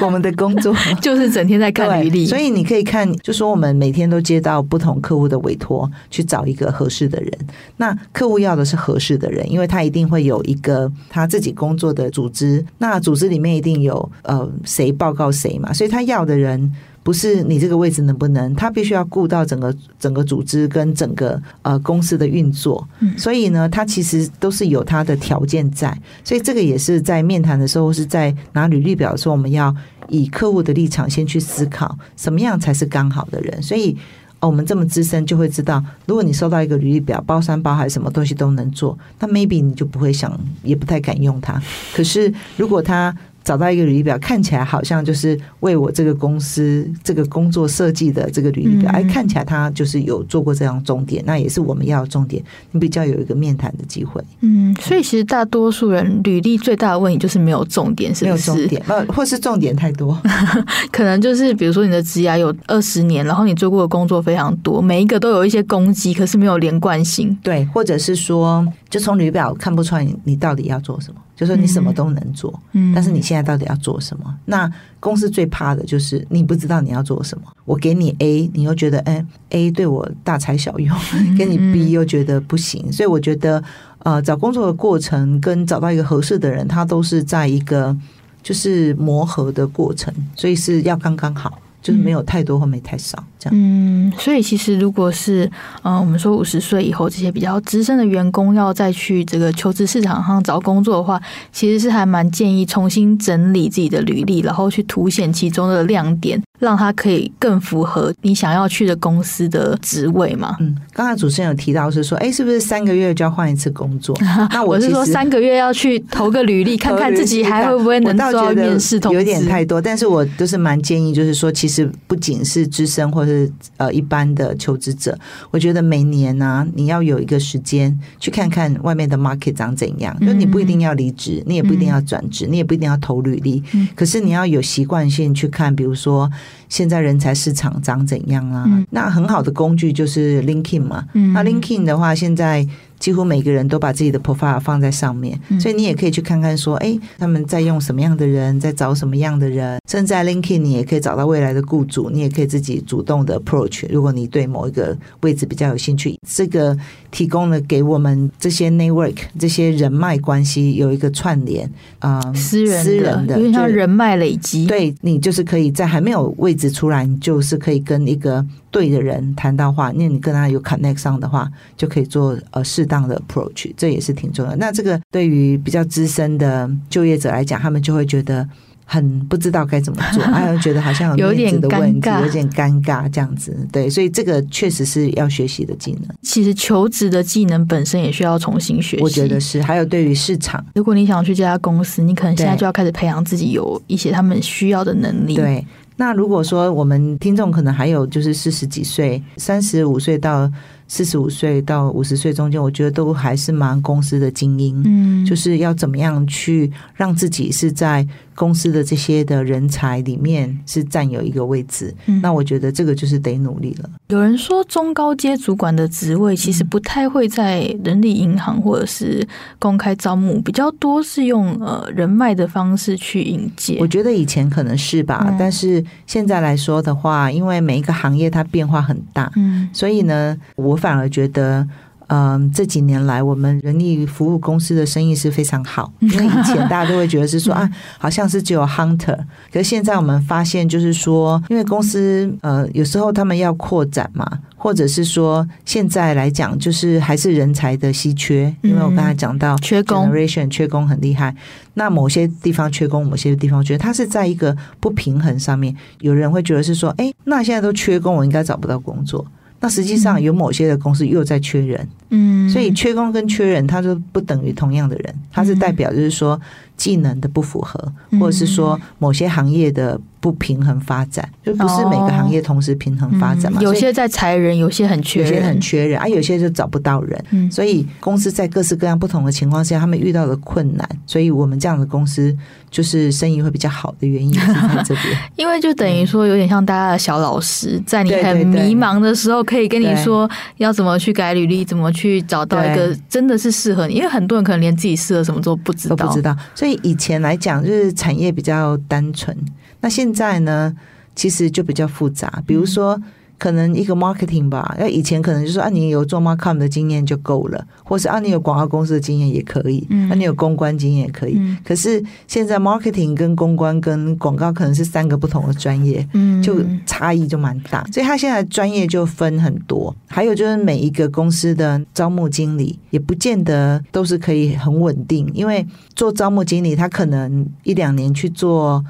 [0.02, 7.32] 我们的工作 就是整天在看履历，所以你可以看，就说我们每天都接到不同客户的委托，去找一个合适的人。
[7.78, 16.72] 那客户要的是合适的人，因为他一定会有一个他自己工作的组织，那组织里面一定有呃谁报告谁嘛，所以他要的人。
[17.04, 22.82] 不是你这个位置能不能，他必须要顾到整个整个组织跟整个呃公司的运作，
[23.18, 29.76] 所以呢，他其实都是有他的条件在，所以这个也是在面谈的时候，是在拿履历表的时候，我们要
[30.08, 33.62] 以客户的立场先去思考，什么样才是刚好的人。
[33.62, 33.94] 所以，
[34.40, 41.62] 我们这么资深就会知道，如果你收到一个履历表，包山包海，什么东西都能做，那 maybe 你就不会想，也不太敢用它。
[41.94, 54.22] 可是如果他找到一个履历表，看起来好像就是为我这个公司这个工作设计的这个履历表，哎、嗯，看起来他就是有做过这样重点，那也是我们要的重点，你比较有一个面谈的机会。
[54.40, 58.50] 嗯，所以其实大多数人履历最大的问题就是没有重点，是不是？
[58.52, 60.18] 没有重点，呃，或是重点太多，
[60.90, 67.36] 可能就是比如说你的职涯有二十年，然后你做过的工作非常多，每一个都有一些攻击，可是没有连贯性。
[67.42, 71.20] 对，或者是说，就从履历表看不出来你你到底要做什么。
[71.36, 74.24] 就说你什么都能做，嗯，但是你现在到底要做什么？
[74.26, 77.44] 嗯、那公司最怕的就是你不知道你要做什么。
[77.64, 80.96] 我给你 A，你又觉得哎、欸、A 对我大材小用，
[81.36, 82.92] 给你 B 又觉得不行。
[82.92, 83.62] 所以我觉得，
[84.00, 87.96] 呃，找工作的过程跟找到一个合适的人，他都是在一个
[88.42, 91.58] 就是磨合的过程，所以是要刚刚好。
[91.84, 93.54] 就是没有太多或没太少这样。
[93.54, 95.48] 嗯，所以其实如果是
[95.82, 101.20] 嗯，我们说五十岁以后这些比较资深的员工要再去这个求职市场上找工作的话，
[101.52, 106.42] 其实是还蛮建议重新整理自己的履历，然后去凸显其中的亮点。
[106.64, 110.56] 让他可以更符合你想要去的公司的职位嘛？
[110.60, 114.16] 嗯，刚才主持人有提到是说，哎，是不是三个月就要换一次工作？
[114.50, 119.18] 那我，我是说三个月要去投个履历， 看看自己还会不会能做到面试通知。
[119.18, 125.18] 有点太多，但是我都是蛮建议，就是说，其实不仅是资深或是呃一般的求职者，
[125.50, 130.18] 我觉得每年呢、啊，你要有一个时间去看看外面的 market 长怎样。
[130.20, 133.62] 就你不一定要离职，你也不一定要转职，你也不一定要投履历，
[133.94, 136.30] 可是你要有习惯性去看，比如说。
[136.68, 138.64] 现在人才市场长怎样啊？
[138.66, 141.04] 嗯、那很好的工具就是 LinkedIn 嘛。
[141.14, 142.66] 嗯、那 LinkedIn 的话，现在。
[142.98, 149.78] 几乎每个人都把自己的 profile 放在上面，所以你也可以去看看说，哎，他们在用什么样的人，在找什么样的人。
[149.88, 153.86] 甚至在 LinkedIn，你也可以找到未来的雇主，你也可以自己主动的 approach。
[153.90, 156.76] 如果你对某一个位置比较有兴趣，这个
[157.10, 168.44] 提供了给我们这些 network 这些人脉关系有一个串联啊，呃、私人私人的，因为像人脉累积，对你就是可以在还没有位置出来，你就是可以跟一个
[168.74, 173.04] 对的人谈到话，那你跟他有 connect 上的话，就可以做呃适当。
[173.04, 174.56] 的 approach，这也是挺重要的。
[174.56, 178.48] 那这个对于比较资深的就业者来讲，他们就会觉得
[178.86, 183.54] 很不知道该怎么做， 还有觉得好像有面子的问题，有点尴尬这样子。
[183.70, 186.02] 对，所以这个确实是要学习的技能。
[186.22, 189.02] 其实求职的技能本身也需要重新学习。
[189.02, 189.60] 我觉得是。
[189.60, 195.34] 还有对于市场，如果你想去这家公司，你可能现在就要开始培养自己有一些他们需要的能力。
[195.34, 195.66] 对。
[195.96, 200.50] 那如果说我们听众可能还有就是四十几岁，三十五岁到。
[200.86, 211.94] 四十五岁到五十岁中间，我觉得都还是蛮公司的精英，嗯，就是要怎么样去让自己是在公司的这些的人才里面是占有一个位置。
[212.04, 213.88] 嗯，那我觉得这个就是得努力了。
[214.08, 219.26] 有人说中高阶主管的职位其实不太会在人力银行或者是
[219.58, 223.78] 公开招募，比较多是用呃人脉的方式去引荐。
[223.80, 230.74] 我觉得以前可能是吧，嗯，但是现在来说的话，因为每一个行业它变化很大，嗯，所以呢，我。
[230.74, 231.64] 我反而觉得，
[232.08, 235.92] 嗯，这几年来我们人力服务公司的生意是非常好。
[236.00, 239.18] 因为以前大家都会觉得是说 啊，好像是只有 hunter，
[239.52, 248.54] 可是现在我们发现，就是说，因为公司呃有时候他们要扩展嘛，或者是说现在来讲，就是还是人才的稀缺。
[248.62, 251.34] 因为我刚才讲到缺工，generation 缺工很厉害。
[251.74, 255.74] 那某些地方缺工，某些地方缺，它是在一个不平衡上面。
[256.00, 259.26] 有人会觉得是说，哎，那现在都缺工，我应该找不到工作。
[259.60, 266.40] 那实际上有某些的公司又在缺人，嗯，所以缺工跟缺人，它就不等于同样的人，它是代表就是说。
[266.76, 267.80] 技能的不符合，
[268.18, 273.60] 或者是说某些行业的不平衡发展，嗯、就不是每个行业同时平衡发展嘛？
[273.60, 277.24] 嗯、有些在裁人，有些很缺人，有些很缺人啊，有些就找不到人。
[277.30, 282.36] 嗯、所以公司在各式各样不同的情况下，他们遇到的困难，所以我们这样的公司
[282.72, 285.16] 就是生意会比较好的原因是在这边。
[285.36, 293.94] 因为就等于说，有点像大家的小老师，在你很迷茫的时候，可以跟你说要怎么去改履历，怎么去找到一个真的是适合你。
[293.94, 296.36] 因为很多人可能连自己适合什么都不知道，都不知道。
[296.54, 299.36] 所以以前来讲，就是产业比较单纯。
[299.80, 300.74] 那现在呢，
[301.14, 302.42] 其实就比较复杂。
[302.46, 303.00] 比如说，
[303.38, 311.34] 可能一个 marketing 吧，那以前可能就是说啊，你有做 marketing 的经验就够了，或是啊，你有广告公司的经验也可以，嗯，啊，你有公关经验也可以。
[311.36, 317.84] 嗯，可是现在 marketing 跟公关跟广告可能是三个不同的专业，嗯，就差异就蛮大。
[317.92, 319.94] 所以他现在专业就分很多。
[320.06, 328.84] 还有就是每一个公司的招募经理也不见得都是可以很稳定，因为做招募经理他可能一两年去做。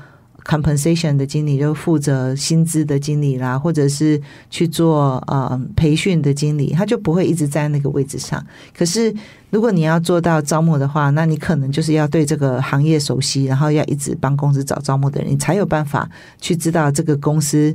[0.44, 4.20] Compensation 的经理就负责薪资的经理啦，或者是
[4.50, 8.44] 去做呃培训的经理，他就不会一直在那个位置上。
[8.76, 9.12] 可是
[9.50, 16.08] 如果你要做到招募的话，那你可能就是要对这个行业熟悉，然后要一直帮公司找招募的人，你才有办法
[16.40, 17.74] 去知道这个公司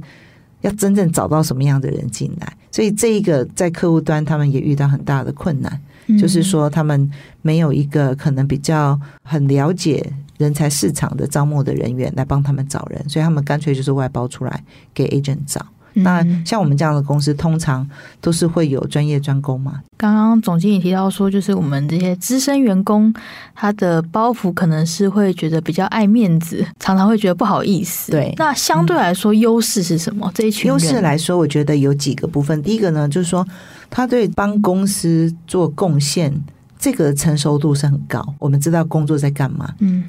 [0.61, 2.53] 要真正找到什么样的人进来。
[2.71, 5.81] 所以这一个在客户端，他们也遇到很大的困难，
[6.19, 7.09] 就是说他们
[7.41, 10.13] 没有一个可能比较很了解。
[10.39, 14.63] 人才市场的招募的人员来帮他们找人，所以他们干脆就是外包出来
[14.93, 15.63] 给 agent 找。
[15.95, 17.85] 嗯、那像我们这样的公司，通常
[18.21, 19.81] 都是会有专业专攻嘛。
[19.97, 23.11] 刚刚总经理提到说，就是我们这些资深员工，
[23.55, 28.11] 他的包袱可能是会觉得比较爱面子，常常会觉得不好意思。
[28.11, 30.27] 对，那相对来说，优势是什么？
[30.27, 32.61] 嗯、这一群优势来说，我觉得有几个部分。
[32.61, 33.45] 第一个呢，就是说
[33.89, 36.31] 他对帮公司做贡献，
[36.77, 38.23] 这个成熟度是很高。
[38.37, 39.73] 我们知道工作在干嘛。
[39.79, 40.03] 嗯。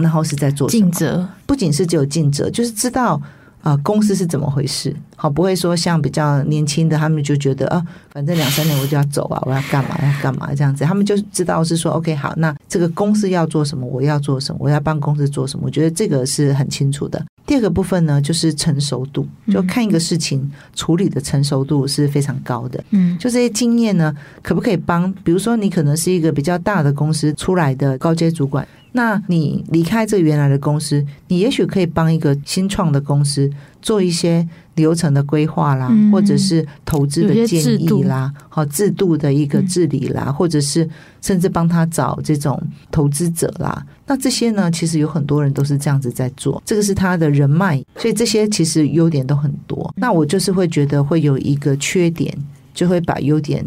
[0.00, 3.14] 然后是在做尽责，不仅是只有尽责，就是知道
[3.62, 4.94] 啊、呃、公司是怎么回事。
[5.16, 10.82] 好，不会说像比较年轻的，他们就觉得啊，反正两三年我就要走啊，我要干嘛要干嘛这样子。
[10.82, 15.66] 他们就知道是说，OK，好，那这个公司要做什么，我要做什么，我要帮公司做什么。
[15.66, 17.22] 我觉得这个是很清楚的。
[17.46, 22.82] 第二个部分呢，就是成熟度，就看一个事情处理的成熟度是非常高的。
[22.90, 25.12] 嗯，就这些经验呢，可不可以帮？
[25.24, 28.66] 比如说，你可能是一个比较大的公司出来的高阶主管。
[28.92, 40.88] 那你离开这原来的公司，你也许可以帮一个新创的公司做一些流程的规划啦，嗯、或者是投资的建议啦，好制，制度的一个治理啦，嗯、或者是
[41.20, 42.60] 甚至帮他找这种
[42.90, 43.84] 投资者啦。
[44.06, 49.92] 那这些呢，其实有很多人都是这样子在做，这个是他的人脉，所以这些其实优点都很多。
[49.96, 52.36] 那我就是会觉得会有一个缺点，
[52.74, 53.64] 就会把优点。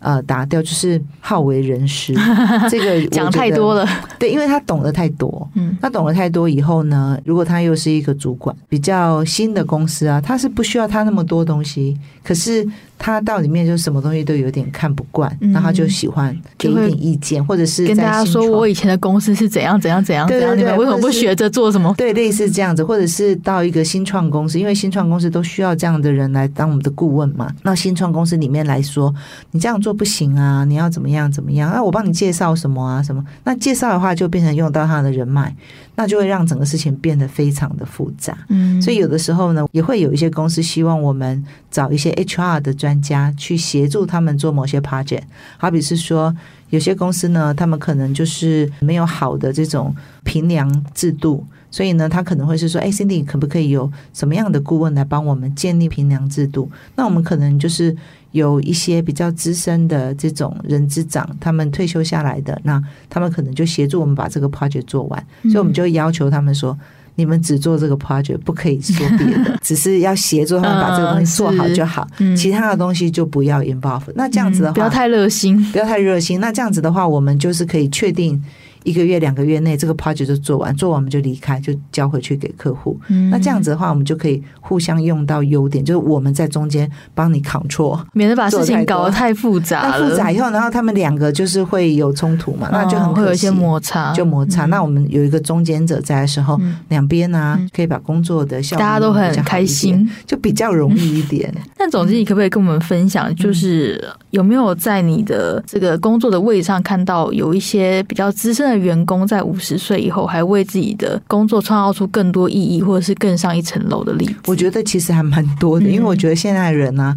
[0.00, 2.12] 呃，打掉就是好为人师，
[2.68, 3.86] 这个讲太多了。
[4.18, 12.66] 对，因为他懂得太多，嗯，他懂得太多以后呢，如果他又是一个主管，比较新的公司啊，他是不需要他那么多东西，可是。
[13.02, 21.94] 他到里面就什么东西都有点看不惯，那、嗯、他就喜欢给一点意见，或者是跟大家说我以前的公司是怎样怎样怎样怎样，对对对，你们为什么不学着做什么？
[21.96, 27.50] 对，类似这样子，或者是到一个新创公司，因为新创公司都需要这样的人来当我们的顾问嘛。
[27.62, 29.14] 那新创公司里面来说，
[29.52, 31.82] 你这样做不行啊，你要怎么样怎么样啊？
[31.82, 33.24] 我帮你介绍什么啊什么？
[33.44, 35.56] 那介绍的话就变成用到他的人脉。
[35.96, 45.22] 那就会让整个事情变得非常的复杂，嗯，所以有的时候呢，也会有一些公司希望我们找一些 HR 的专家去协助他们做某些 project，
[45.58, 46.34] 好比是说，
[46.70, 56.70] 有些公司呢，他们可能就是没有好的这种评量制度，所以呢，他可能会是说，哎，Cindy 可不可以有什么样的顾问来帮我们建立评量制度？
[56.96, 57.96] 那我们可能就是。
[58.32, 66.78] 有一些比较资深的这种人资长，他们退休下来的，那他们可能就协助我们把这个 project 做完，所以我们就要求他们说，
[67.16, 72.06] 你们只做这个 project，不可以说别的， 只是要协助他们把这个东西做好就好，
[72.36, 74.02] 其他的东西就不要 involve。
[74.14, 76.40] 那这样子的话，不要太热心，不要太热心。
[76.40, 78.42] 那这样子的话，我们就是可以确定。
[78.84, 82.98] 一个月、两个月内，这个 project 就做完，做完我们就离开，就交回去给客户。
[83.08, 90.10] 嗯、那这样子的话，我们就可以互相用到优点，就是我们在中间帮你 control，免得把事情搞得太复杂了。
[90.10, 94.66] 复杂以后，然后他们两个就是会有冲突嘛，哦、那就很会有一些摩擦，就摩擦。
[94.66, 101.52] 嗯、那我们有一个中间者在的时候，嗯、两边呢、啊、可以把工作的效果大家都很开心，就比较容易一点。
[101.78, 114.34] 那、嗯、总之，你可不可以跟我们分享，就是有没有在你的这个工作的位置上看到有一些比较资深的员工在五十岁以后，还为自己的工作创造出更多意义，或者是更上一层楼的例子。
[114.46, 117.16] 我觉得其实还蛮多的，因为我觉得现在人呢、啊，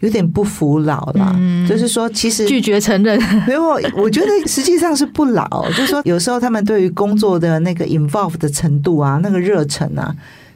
[0.00, 3.20] 有点不服老了，嗯、就是说其实拒绝承认。
[3.46, 3.62] 没有，
[3.96, 10.14] 我觉得实际上是不老， 就是说有时候他们对于工作的那个 involve 的程度啊，那个热忱啊。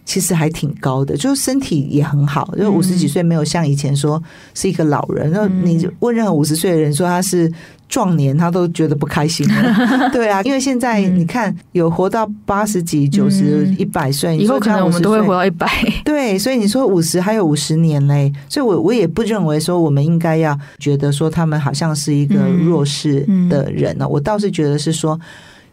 [0.09, 4.23] 其实还挺高的，就是身体也很好，就五十几岁没有像以前说
[4.55, 5.29] 是一个老人。
[5.33, 7.53] 然后你问任何五十岁的人说他是
[7.89, 10.11] 壮年，他都觉得不开心了。
[10.13, 15.69] 对啊，因为现在你看有活到八十几、九十、一百岁，以后可能我们都会活到一百。
[16.05, 24.09] 对，所以你说五十还有五十年嘞，所以我我也不认为说我们应该要觉得说他们好像是一个弱势的人呢。
[24.09, 25.19] 我倒是觉得是说。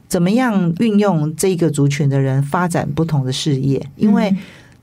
[0.09, 3.83] 怎么样运用这个族群的人发展不同的事业？
[3.95, 4.31] 因为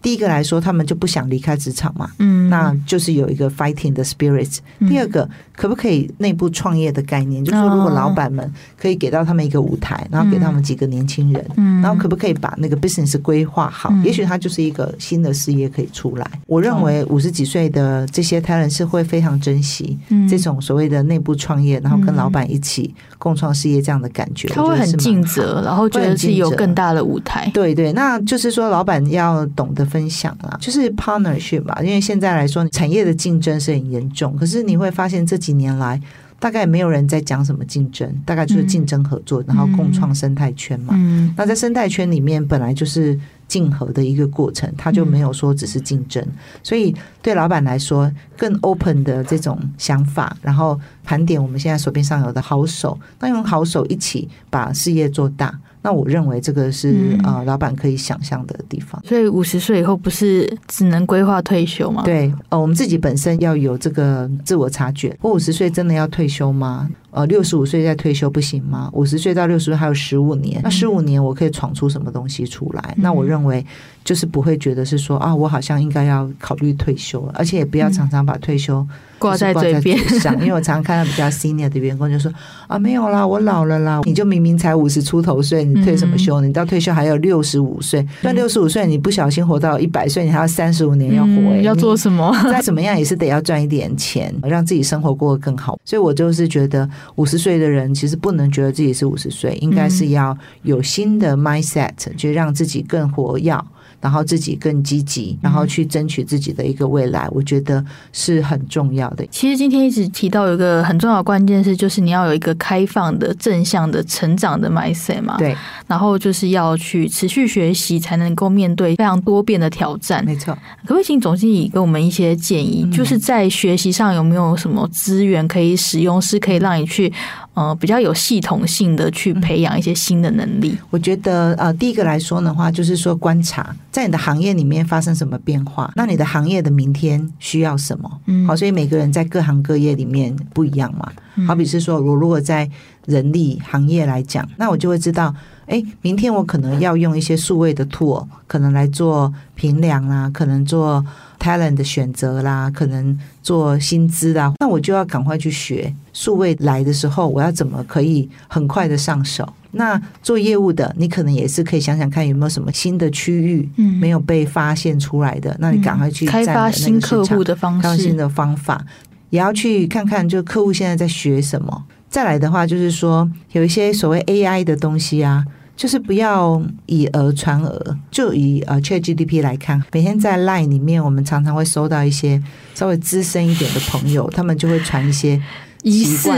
[0.03, 4.59] 第一个来说，他们就不想离开职场嘛，嗯，那就是有一个 fighting 的 spirit。
[4.89, 7.45] 第二个，可不可以内部创业的概念？
[7.45, 11.45] 就是说，如果老板们可以给到他们一个舞台，然后给他们几个年轻人，
[11.83, 13.93] 然后可不可以把那个 business 规划好？
[14.03, 16.27] 也许他就是一个新的事业可以出来。
[16.47, 24.49] 我认为五十几岁的这些 talent 是会非常珍惜这种所谓的内部创业，然后跟老板一起共创事业这样的感觉。
[24.49, 27.51] 他会很尽责，然后觉得是有更大的舞台。
[27.53, 29.90] 对对，那就是说，老板要懂得。
[29.91, 31.81] 分享啦，就是 partnership 吧。
[31.83, 34.37] 因为现在来说，产业的竞争是很严重。
[34.37, 36.01] 可是你会发现这几年来，
[36.39, 40.95] 大概没有人在讲什么竞争，大概就是竞争合作，然后共创生态圈嘛。
[41.37, 43.19] 那在生态圈里面，本来就是
[43.49, 46.25] 竞合的一个过程，它就没有说只是竞争。
[46.63, 55.59] 所以对老板来说，更 open 的这种想法，然后盘点我们现在手边上有的好手，那用好手一起把事业做大。
[55.83, 59.03] 那我认为这个是呃，老板可以想象的地方。
[59.07, 62.03] 所以五十岁以后不是只能规划退休吗？
[62.05, 65.17] 对，呃，我们自己本身要有这个自我察觉。
[65.21, 66.89] 我五十岁真的要退休吗？
[67.11, 68.89] 呃，六十五岁再退休不行吗？
[68.93, 72.95] 五十岁到六十岁还有十五年，那十五年我可以闯出什么东西出来？
[72.99, 73.65] 那我认为
[74.05, 78.87] 就是不会觉得是说啊，我好像应该要考虑退休了，而且也不要常常把退休。
[79.19, 82.33] 挂在嘴边上，因为我常常看到比较 senior 的员工就说
[82.67, 84.01] 啊，没有啦，我老了啦。
[84.05, 86.41] 你就明明才五十出头岁，你退什么休？
[86.41, 92.35] 你到退休还有六十五岁，那六十五岁你不小心活到一百岁，你还要三十五年要活，欸，要做什么？
[92.45, 95.79] 再怎么样也是得要赚一点钱，让自己生活过得更好。
[95.85, 103.57] 所以我就是觉得五十岁的人其实不能觉得自己是五十岁，应该是要有新的 mindset，就让自己更活跃。
[104.01, 109.27] 然后自己更积极，然后去争取自己的一个未来，我觉得是很重要的。
[109.31, 115.37] 其实今天一直提到有一个很重要的关键是，就是你要有一个开放的、正向的成长的 mindset 嘛。
[115.39, 115.55] 对。
[115.87, 120.25] 然后就是要去持续学习，才能够面对非常多变的挑战。
[120.25, 120.55] 没错。
[120.83, 122.89] 可不可以请总经理给我们一些建议？
[122.93, 127.13] 就是在学习上有没有什么资源可以使用，是可以让你去
[127.55, 130.77] 呃比较有系统性的去培养一些新的能力？
[130.91, 133.75] 我觉得呃，第一个来说的话，就是说观察。
[133.91, 135.93] 在你的行业里面发生什么变化？
[135.97, 138.11] 那你的行业的明天需要什么？
[138.27, 141.11] 嗯，好，所以每个人在各行各业里面不一样嘛。
[141.47, 142.69] 好比是说，我如果在
[143.07, 145.35] 人力行业来讲，那我就会知道，
[145.67, 151.05] 哎，明天我可能要用一些数位的 tool，可能来做评量啦，可能做
[151.41, 155.93] talent 的选择啦，可能做薪资啦，那我就要赶快去学。
[156.13, 159.53] 数位来的时候，我要怎么可以很快的上手？
[159.73, 163.69] 那做业务的，你可能也是可以想想看有没有什么新的区域
[164.01, 168.85] 没有被发现出来的，嗯、那你赶快去开发新客户的方式，新的方法，
[169.31, 171.85] 也要去看看，就客户现在在学什么。
[172.09, 175.45] 再来的话，就是说有一些所谓 AI 的东西啊，
[175.81, 177.97] 就是不要以讹传讹。
[178.11, 182.43] 就以呃 ChatGPT 来看，每天在 Line 里面，我们常常会收到一些
[182.75, 185.41] 稍微资深一点的朋友，他们就会传一些。
[185.83, 186.29] 疑似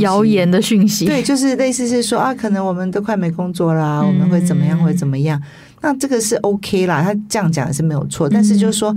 [0.00, 5.40] 谣言的讯息，对，就是类似是说啊，可能我们都快没工作啦，我们会怎么样，会怎么样？
[5.80, 8.94] 那这个是 OK 啦，他这样讲是没有错，但是就是说。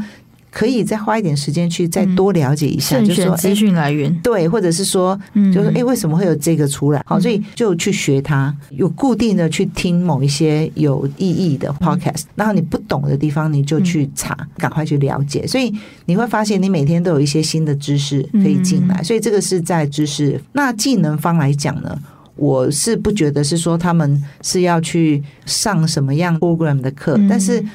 [0.53, 5.19] 可以再花一点时间去再多了解一下，嗯、就是说资讯来源对，或者是说，
[5.51, 7.01] 就是哎，为什么会有这个出来？
[7.07, 15.47] 好，所以就去学它，有固定的去听某一些有意义的 podcast，然后你不懂的地方你就去查，赶快去了解。
[15.47, 15.73] 所以
[16.05, 19.01] 你会发现，你每天都有一些新的知识可以进来。
[19.01, 21.97] 所以这个是在知识那技能方来讲呢，
[22.35, 27.65] 我是不觉得是说他们是要去上什么样 program 的课，但是。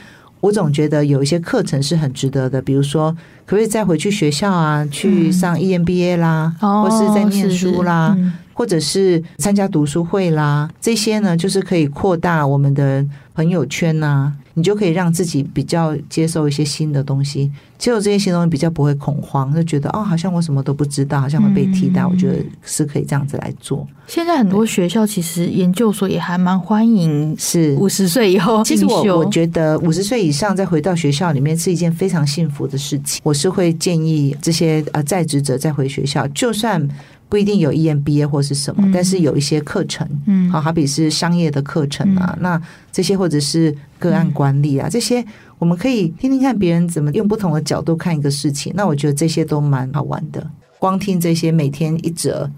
[0.40, 3.10] 我总觉得有一些课程是很值得的，比如说，
[3.44, 8.16] 可不可以再回去学校啊，去上 EMBA 啦，嗯、或是在念书啦，
[8.54, 14.32] 或者是参加读书会啦，这些呢，就是可以扩大我们的朋友圈呐、啊。
[14.58, 22.02] 你就可以让自己比较接受一些新的东西，接受这些新东西比较不会恐慌，就觉得哦，好像我什么都不知道，好像会被替代。
[22.02, 23.86] 嗯、我觉得是可以这样子来做。
[24.06, 28.64] 现在很多学校其实研究所也还蛮欢迎，是五十岁以后。
[28.64, 33.20] 其实我我觉得五十岁以上再回到学校里面是一件非常幸福的事情。
[33.22, 36.86] 我是会建议这些呃在职者再回学校，就算。
[37.28, 45.22] 不一定有 EMBA 或是什么，嗯、但是有一些课程，嗯，好，好比是商业的课程啊，嗯、那这些或者是个案管理啊，嗯、这些
[45.58, 48.72] 我们可以听听看别人怎么用不同的角度看一个事情。
[48.74, 50.50] 那我觉得这些都蛮好玩的。
[50.78, 52.50] 光听这些，每天一折，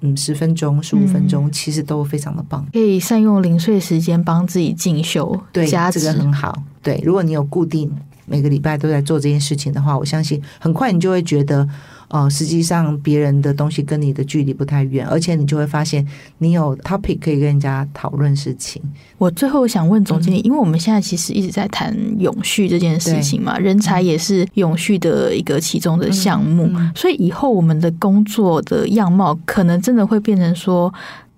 [0.00, 2.66] 嗯，十分钟、十五分钟，嗯、其实都非常的棒。
[2.72, 6.60] 可以善用零碎时间帮自己进修，对，加个很好。
[6.82, 7.88] 对，如果你有固定
[8.26, 11.68] 每个礼拜都在做这件事情的话，我相信很快你就会觉得。
[12.08, 16.06] 哦，实际上别人的东西跟你的距离不太远，而且你就会发现
[16.38, 18.80] 你有 topic 可以跟人家讨论事情。
[19.18, 30.92] 我最后想问总经理，嗯、因为我们现在其实一直在谈永续这件事情嘛，人才也是永续的一个其中的项目，所以以后我们的工作的样貌可能真的会变成说，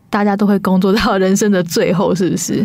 [0.08, 2.64] 大家都会工作到人生的最后，是不是？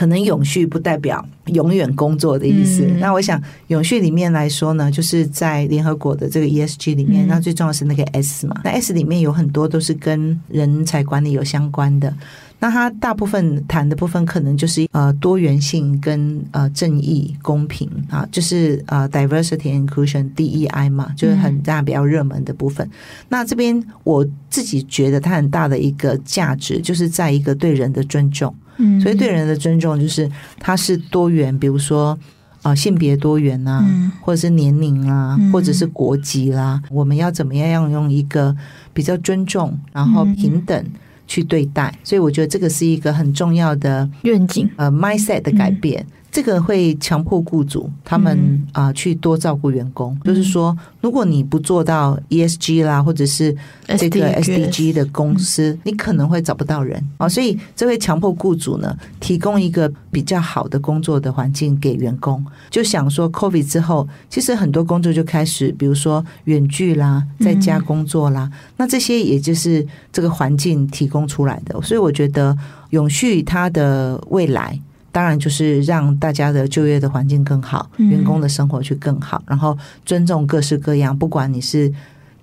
[0.00, 2.86] 可能永续不代表永远工作的意思。
[2.86, 8.58] 嗯、那我想，永续里面来说呢，就是在联合国的这个 ESG 里面，嗯、那最重要是那个 S 嘛。
[8.64, 12.16] 那 S 里面有很多都是跟人才管理有相关的。
[12.60, 22.86] 那它大部分谈的部分，可能就是呃多元性跟呃正义公平啊，就是呃 diversity inclusion DEI 嘛，就是很大比较热门的部分。
[22.86, 22.90] 嗯、
[23.28, 28.54] 那这边我自己觉得它很大的一个价值，就是在一个对人的尊重。
[29.00, 32.18] 所以对人的尊重就是它是多元，比如说
[32.62, 33.84] 啊性别多元啊，
[34.20, 38.56] 或者是年龄啊，或者是国籍啦，我们要怎么样样用一个
[38.92, 40.84] 比较尊重，然后平等
[41.26, 41.94] 去对待。
[42.04, 46.04] 所以我觉得这个是一个很重要的愿景，呃，mindset 的改变。
[46.32, 53.52] 这个会强迫雇主他们啊去多照顾员工，嗯、就是说，如果你不做到 ESG 啦，或者是
[53.98, 57.28] 这个 SDG 的公司，嗯、你可能会找不到人啊。
[57.28, 62.44] 所以这会强迫雇主呢，提供一个比较好的工作的环境给员工。
[62.70, 71.80] 就想说，COVID 之后，其实很多工作就开始，比如说远距啦，在家工作啦，嗯、那这些也就是这个环境提供出来的。
[71.82, 72.56] 所以我觉得，
[72.90, 74.78] 永续它的未来。
[75.12, 81.92] 当然，就是让大家的就业的环境更好，员工的生活去更好，然后尊重各式各样，不管你是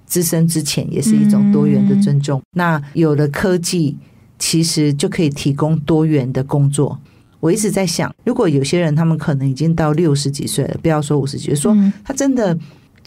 [0.06, 2.42] 资深之前，也是一种多元的尊重。
[2.56, 3.98] 那有了科技，
[4.38, 7.00] 其实就可以提供多元的工作。
[7.40, 12.58] 我一直在想，如果有些人他们可能已经到六十几岁了，不要说五十几岁，说他真的。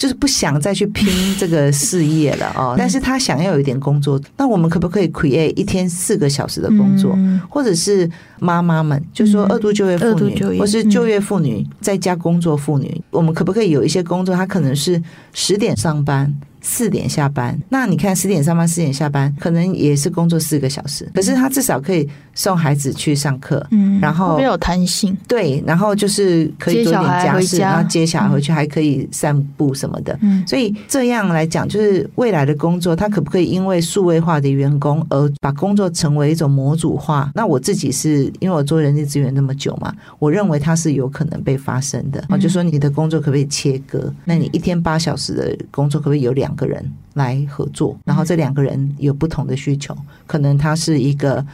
[0.00, 1.06] 就是不想再去拼
[1.38, 7.14] 这个事业了哦，但是他想要有一点工作，那我们可不可以 create 一天四个小时的工作，
[7.50, 15.02] 或者是妈妈们，就是说二度就业妇女，或是就业妇女在家工作妇女，我们可不可以有一些工作，她可能是
[15.34, 16.34] 十点上班。
[16.62, 37.30] 四点下班，那你看十点上班，四点下班，可能也是工作四个小时，可是他至少可以送孩子去上课，嗯，然后没有弹性，对，然后就是可以做点家事，然后接小孩回去还可以散步什么的，嗯，所以这样来讲，就是未来的工作，他可不可以因为数位化的员工而把工作成为一种模组化？
[37.34, 42.24] 那我自己是因为我做人力资源那么久嘛，我认为它是有可能被发生的。
[42.30, 44.12] 我就说你的工作可不可以切割？
[44.24, 46.30] 那你一天八小时的工作可不可以有？
[46.40, 46.82] 两个人
[47.14, 49.94] 来合作，然后这两个人有不同的需求，
[50.26, 51.44] 可能他是一个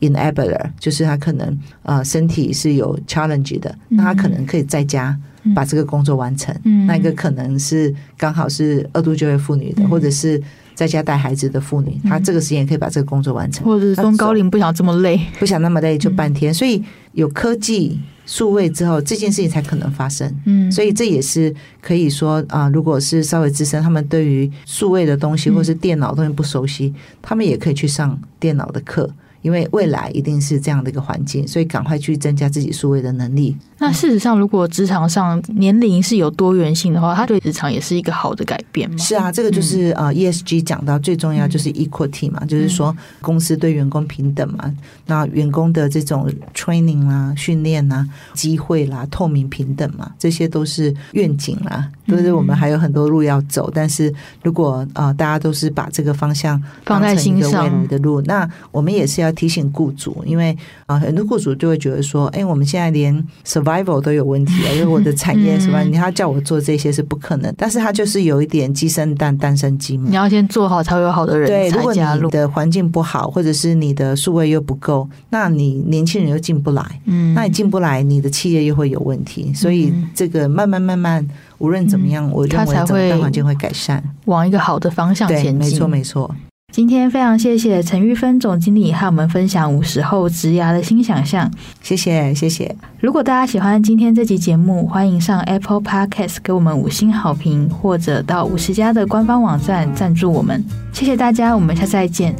[0.00, 5.16] enabler，就是他可能呃身体是有 challenge 的，那他可能可以在家
[5.54, 6.54] 把这个工作完成。
[6.64, 10.40] 嗯、那一个可能是刚好是二度就业妇女的，嗯、或者是
[10.74, 16.82] 在家带孩子的妇女，她这个时间可以把这个工作完成，或者是中高龄不想这么累，不想那么累就半天，所以
[17.12, 17.98] 有科技。
[18.28, 20.28] 数位之后，这件事情才可能发生。
[20.46, 26.92] 嗯，所以这也是可以说啊，如果是稍微资深，他们对于数位的东西或是电脑东西不熟悉，
[27.22, 29.08] 他们也可以去上电脑的课。
[29.46, 33.56] 因为未来一定是这样的一个环境，所以赶快去增加自己数位的能力。
[33.78, 38.96] 那事实上，如果职场上年龄是有多元性的话，它对职场也是一个好的改变吗？
[38.98, 44.74] 是啊，这个就是呃，ESG 讲到最重要就是 equity 嘛，嗯、就是说公司对员工平等嘛。
[45.06, 51.88] 那员工的这种 training 啦、训练啦、机会啦、透明平等嘛，这些都是愿景啦。
[52.08, 53.70] 都是我们还有很多路要走。
[53.74, 65.82] 但是如果呃大家都是把这个方向放在心上未来的路，那我们也是要提醒雇主，因为啊很多雇主就会觉得说，哎，我们现在连 survival 都有问题了，因为我的产业 什么？
[65.82, 67.52] 你要叫我做这些是不可能。
[67.56, 70.06] 但是他就是有一点鸡生蛋，蛋生鸡嘛。
[70.08, 71.70] 你要先做好，才会有好的人才加入。
[71.70, 76.82] 对，如果你的环境不好，或者是你的数位又不够，那你年轻人又进不来。
[77.04, 79.52] 嗯，那你进不来，你的企业又会有问题。
[79.54, 81.26] 所以这个慢慢慢慢，
[81.58, 85.56] 无论怎么样，我认为整个大环境会改善，往一个好的方向前进。
[85.56, 86.34] 没错，没错。
[86.72, 91.50] 今天非常谢谢陈玉芬总经理和我们分享五十后职涯的新想象，
[91.80, 92.76] 谢谢谢谢。
[93.00, 100.62] 如果大家喜欢今天这集节目，欢迎上 Apple Podcast 给我们五星好评，或者到五十家的官方网站赞助我们。
[100.92, 102.34] 谢谢大家，我们下次再见。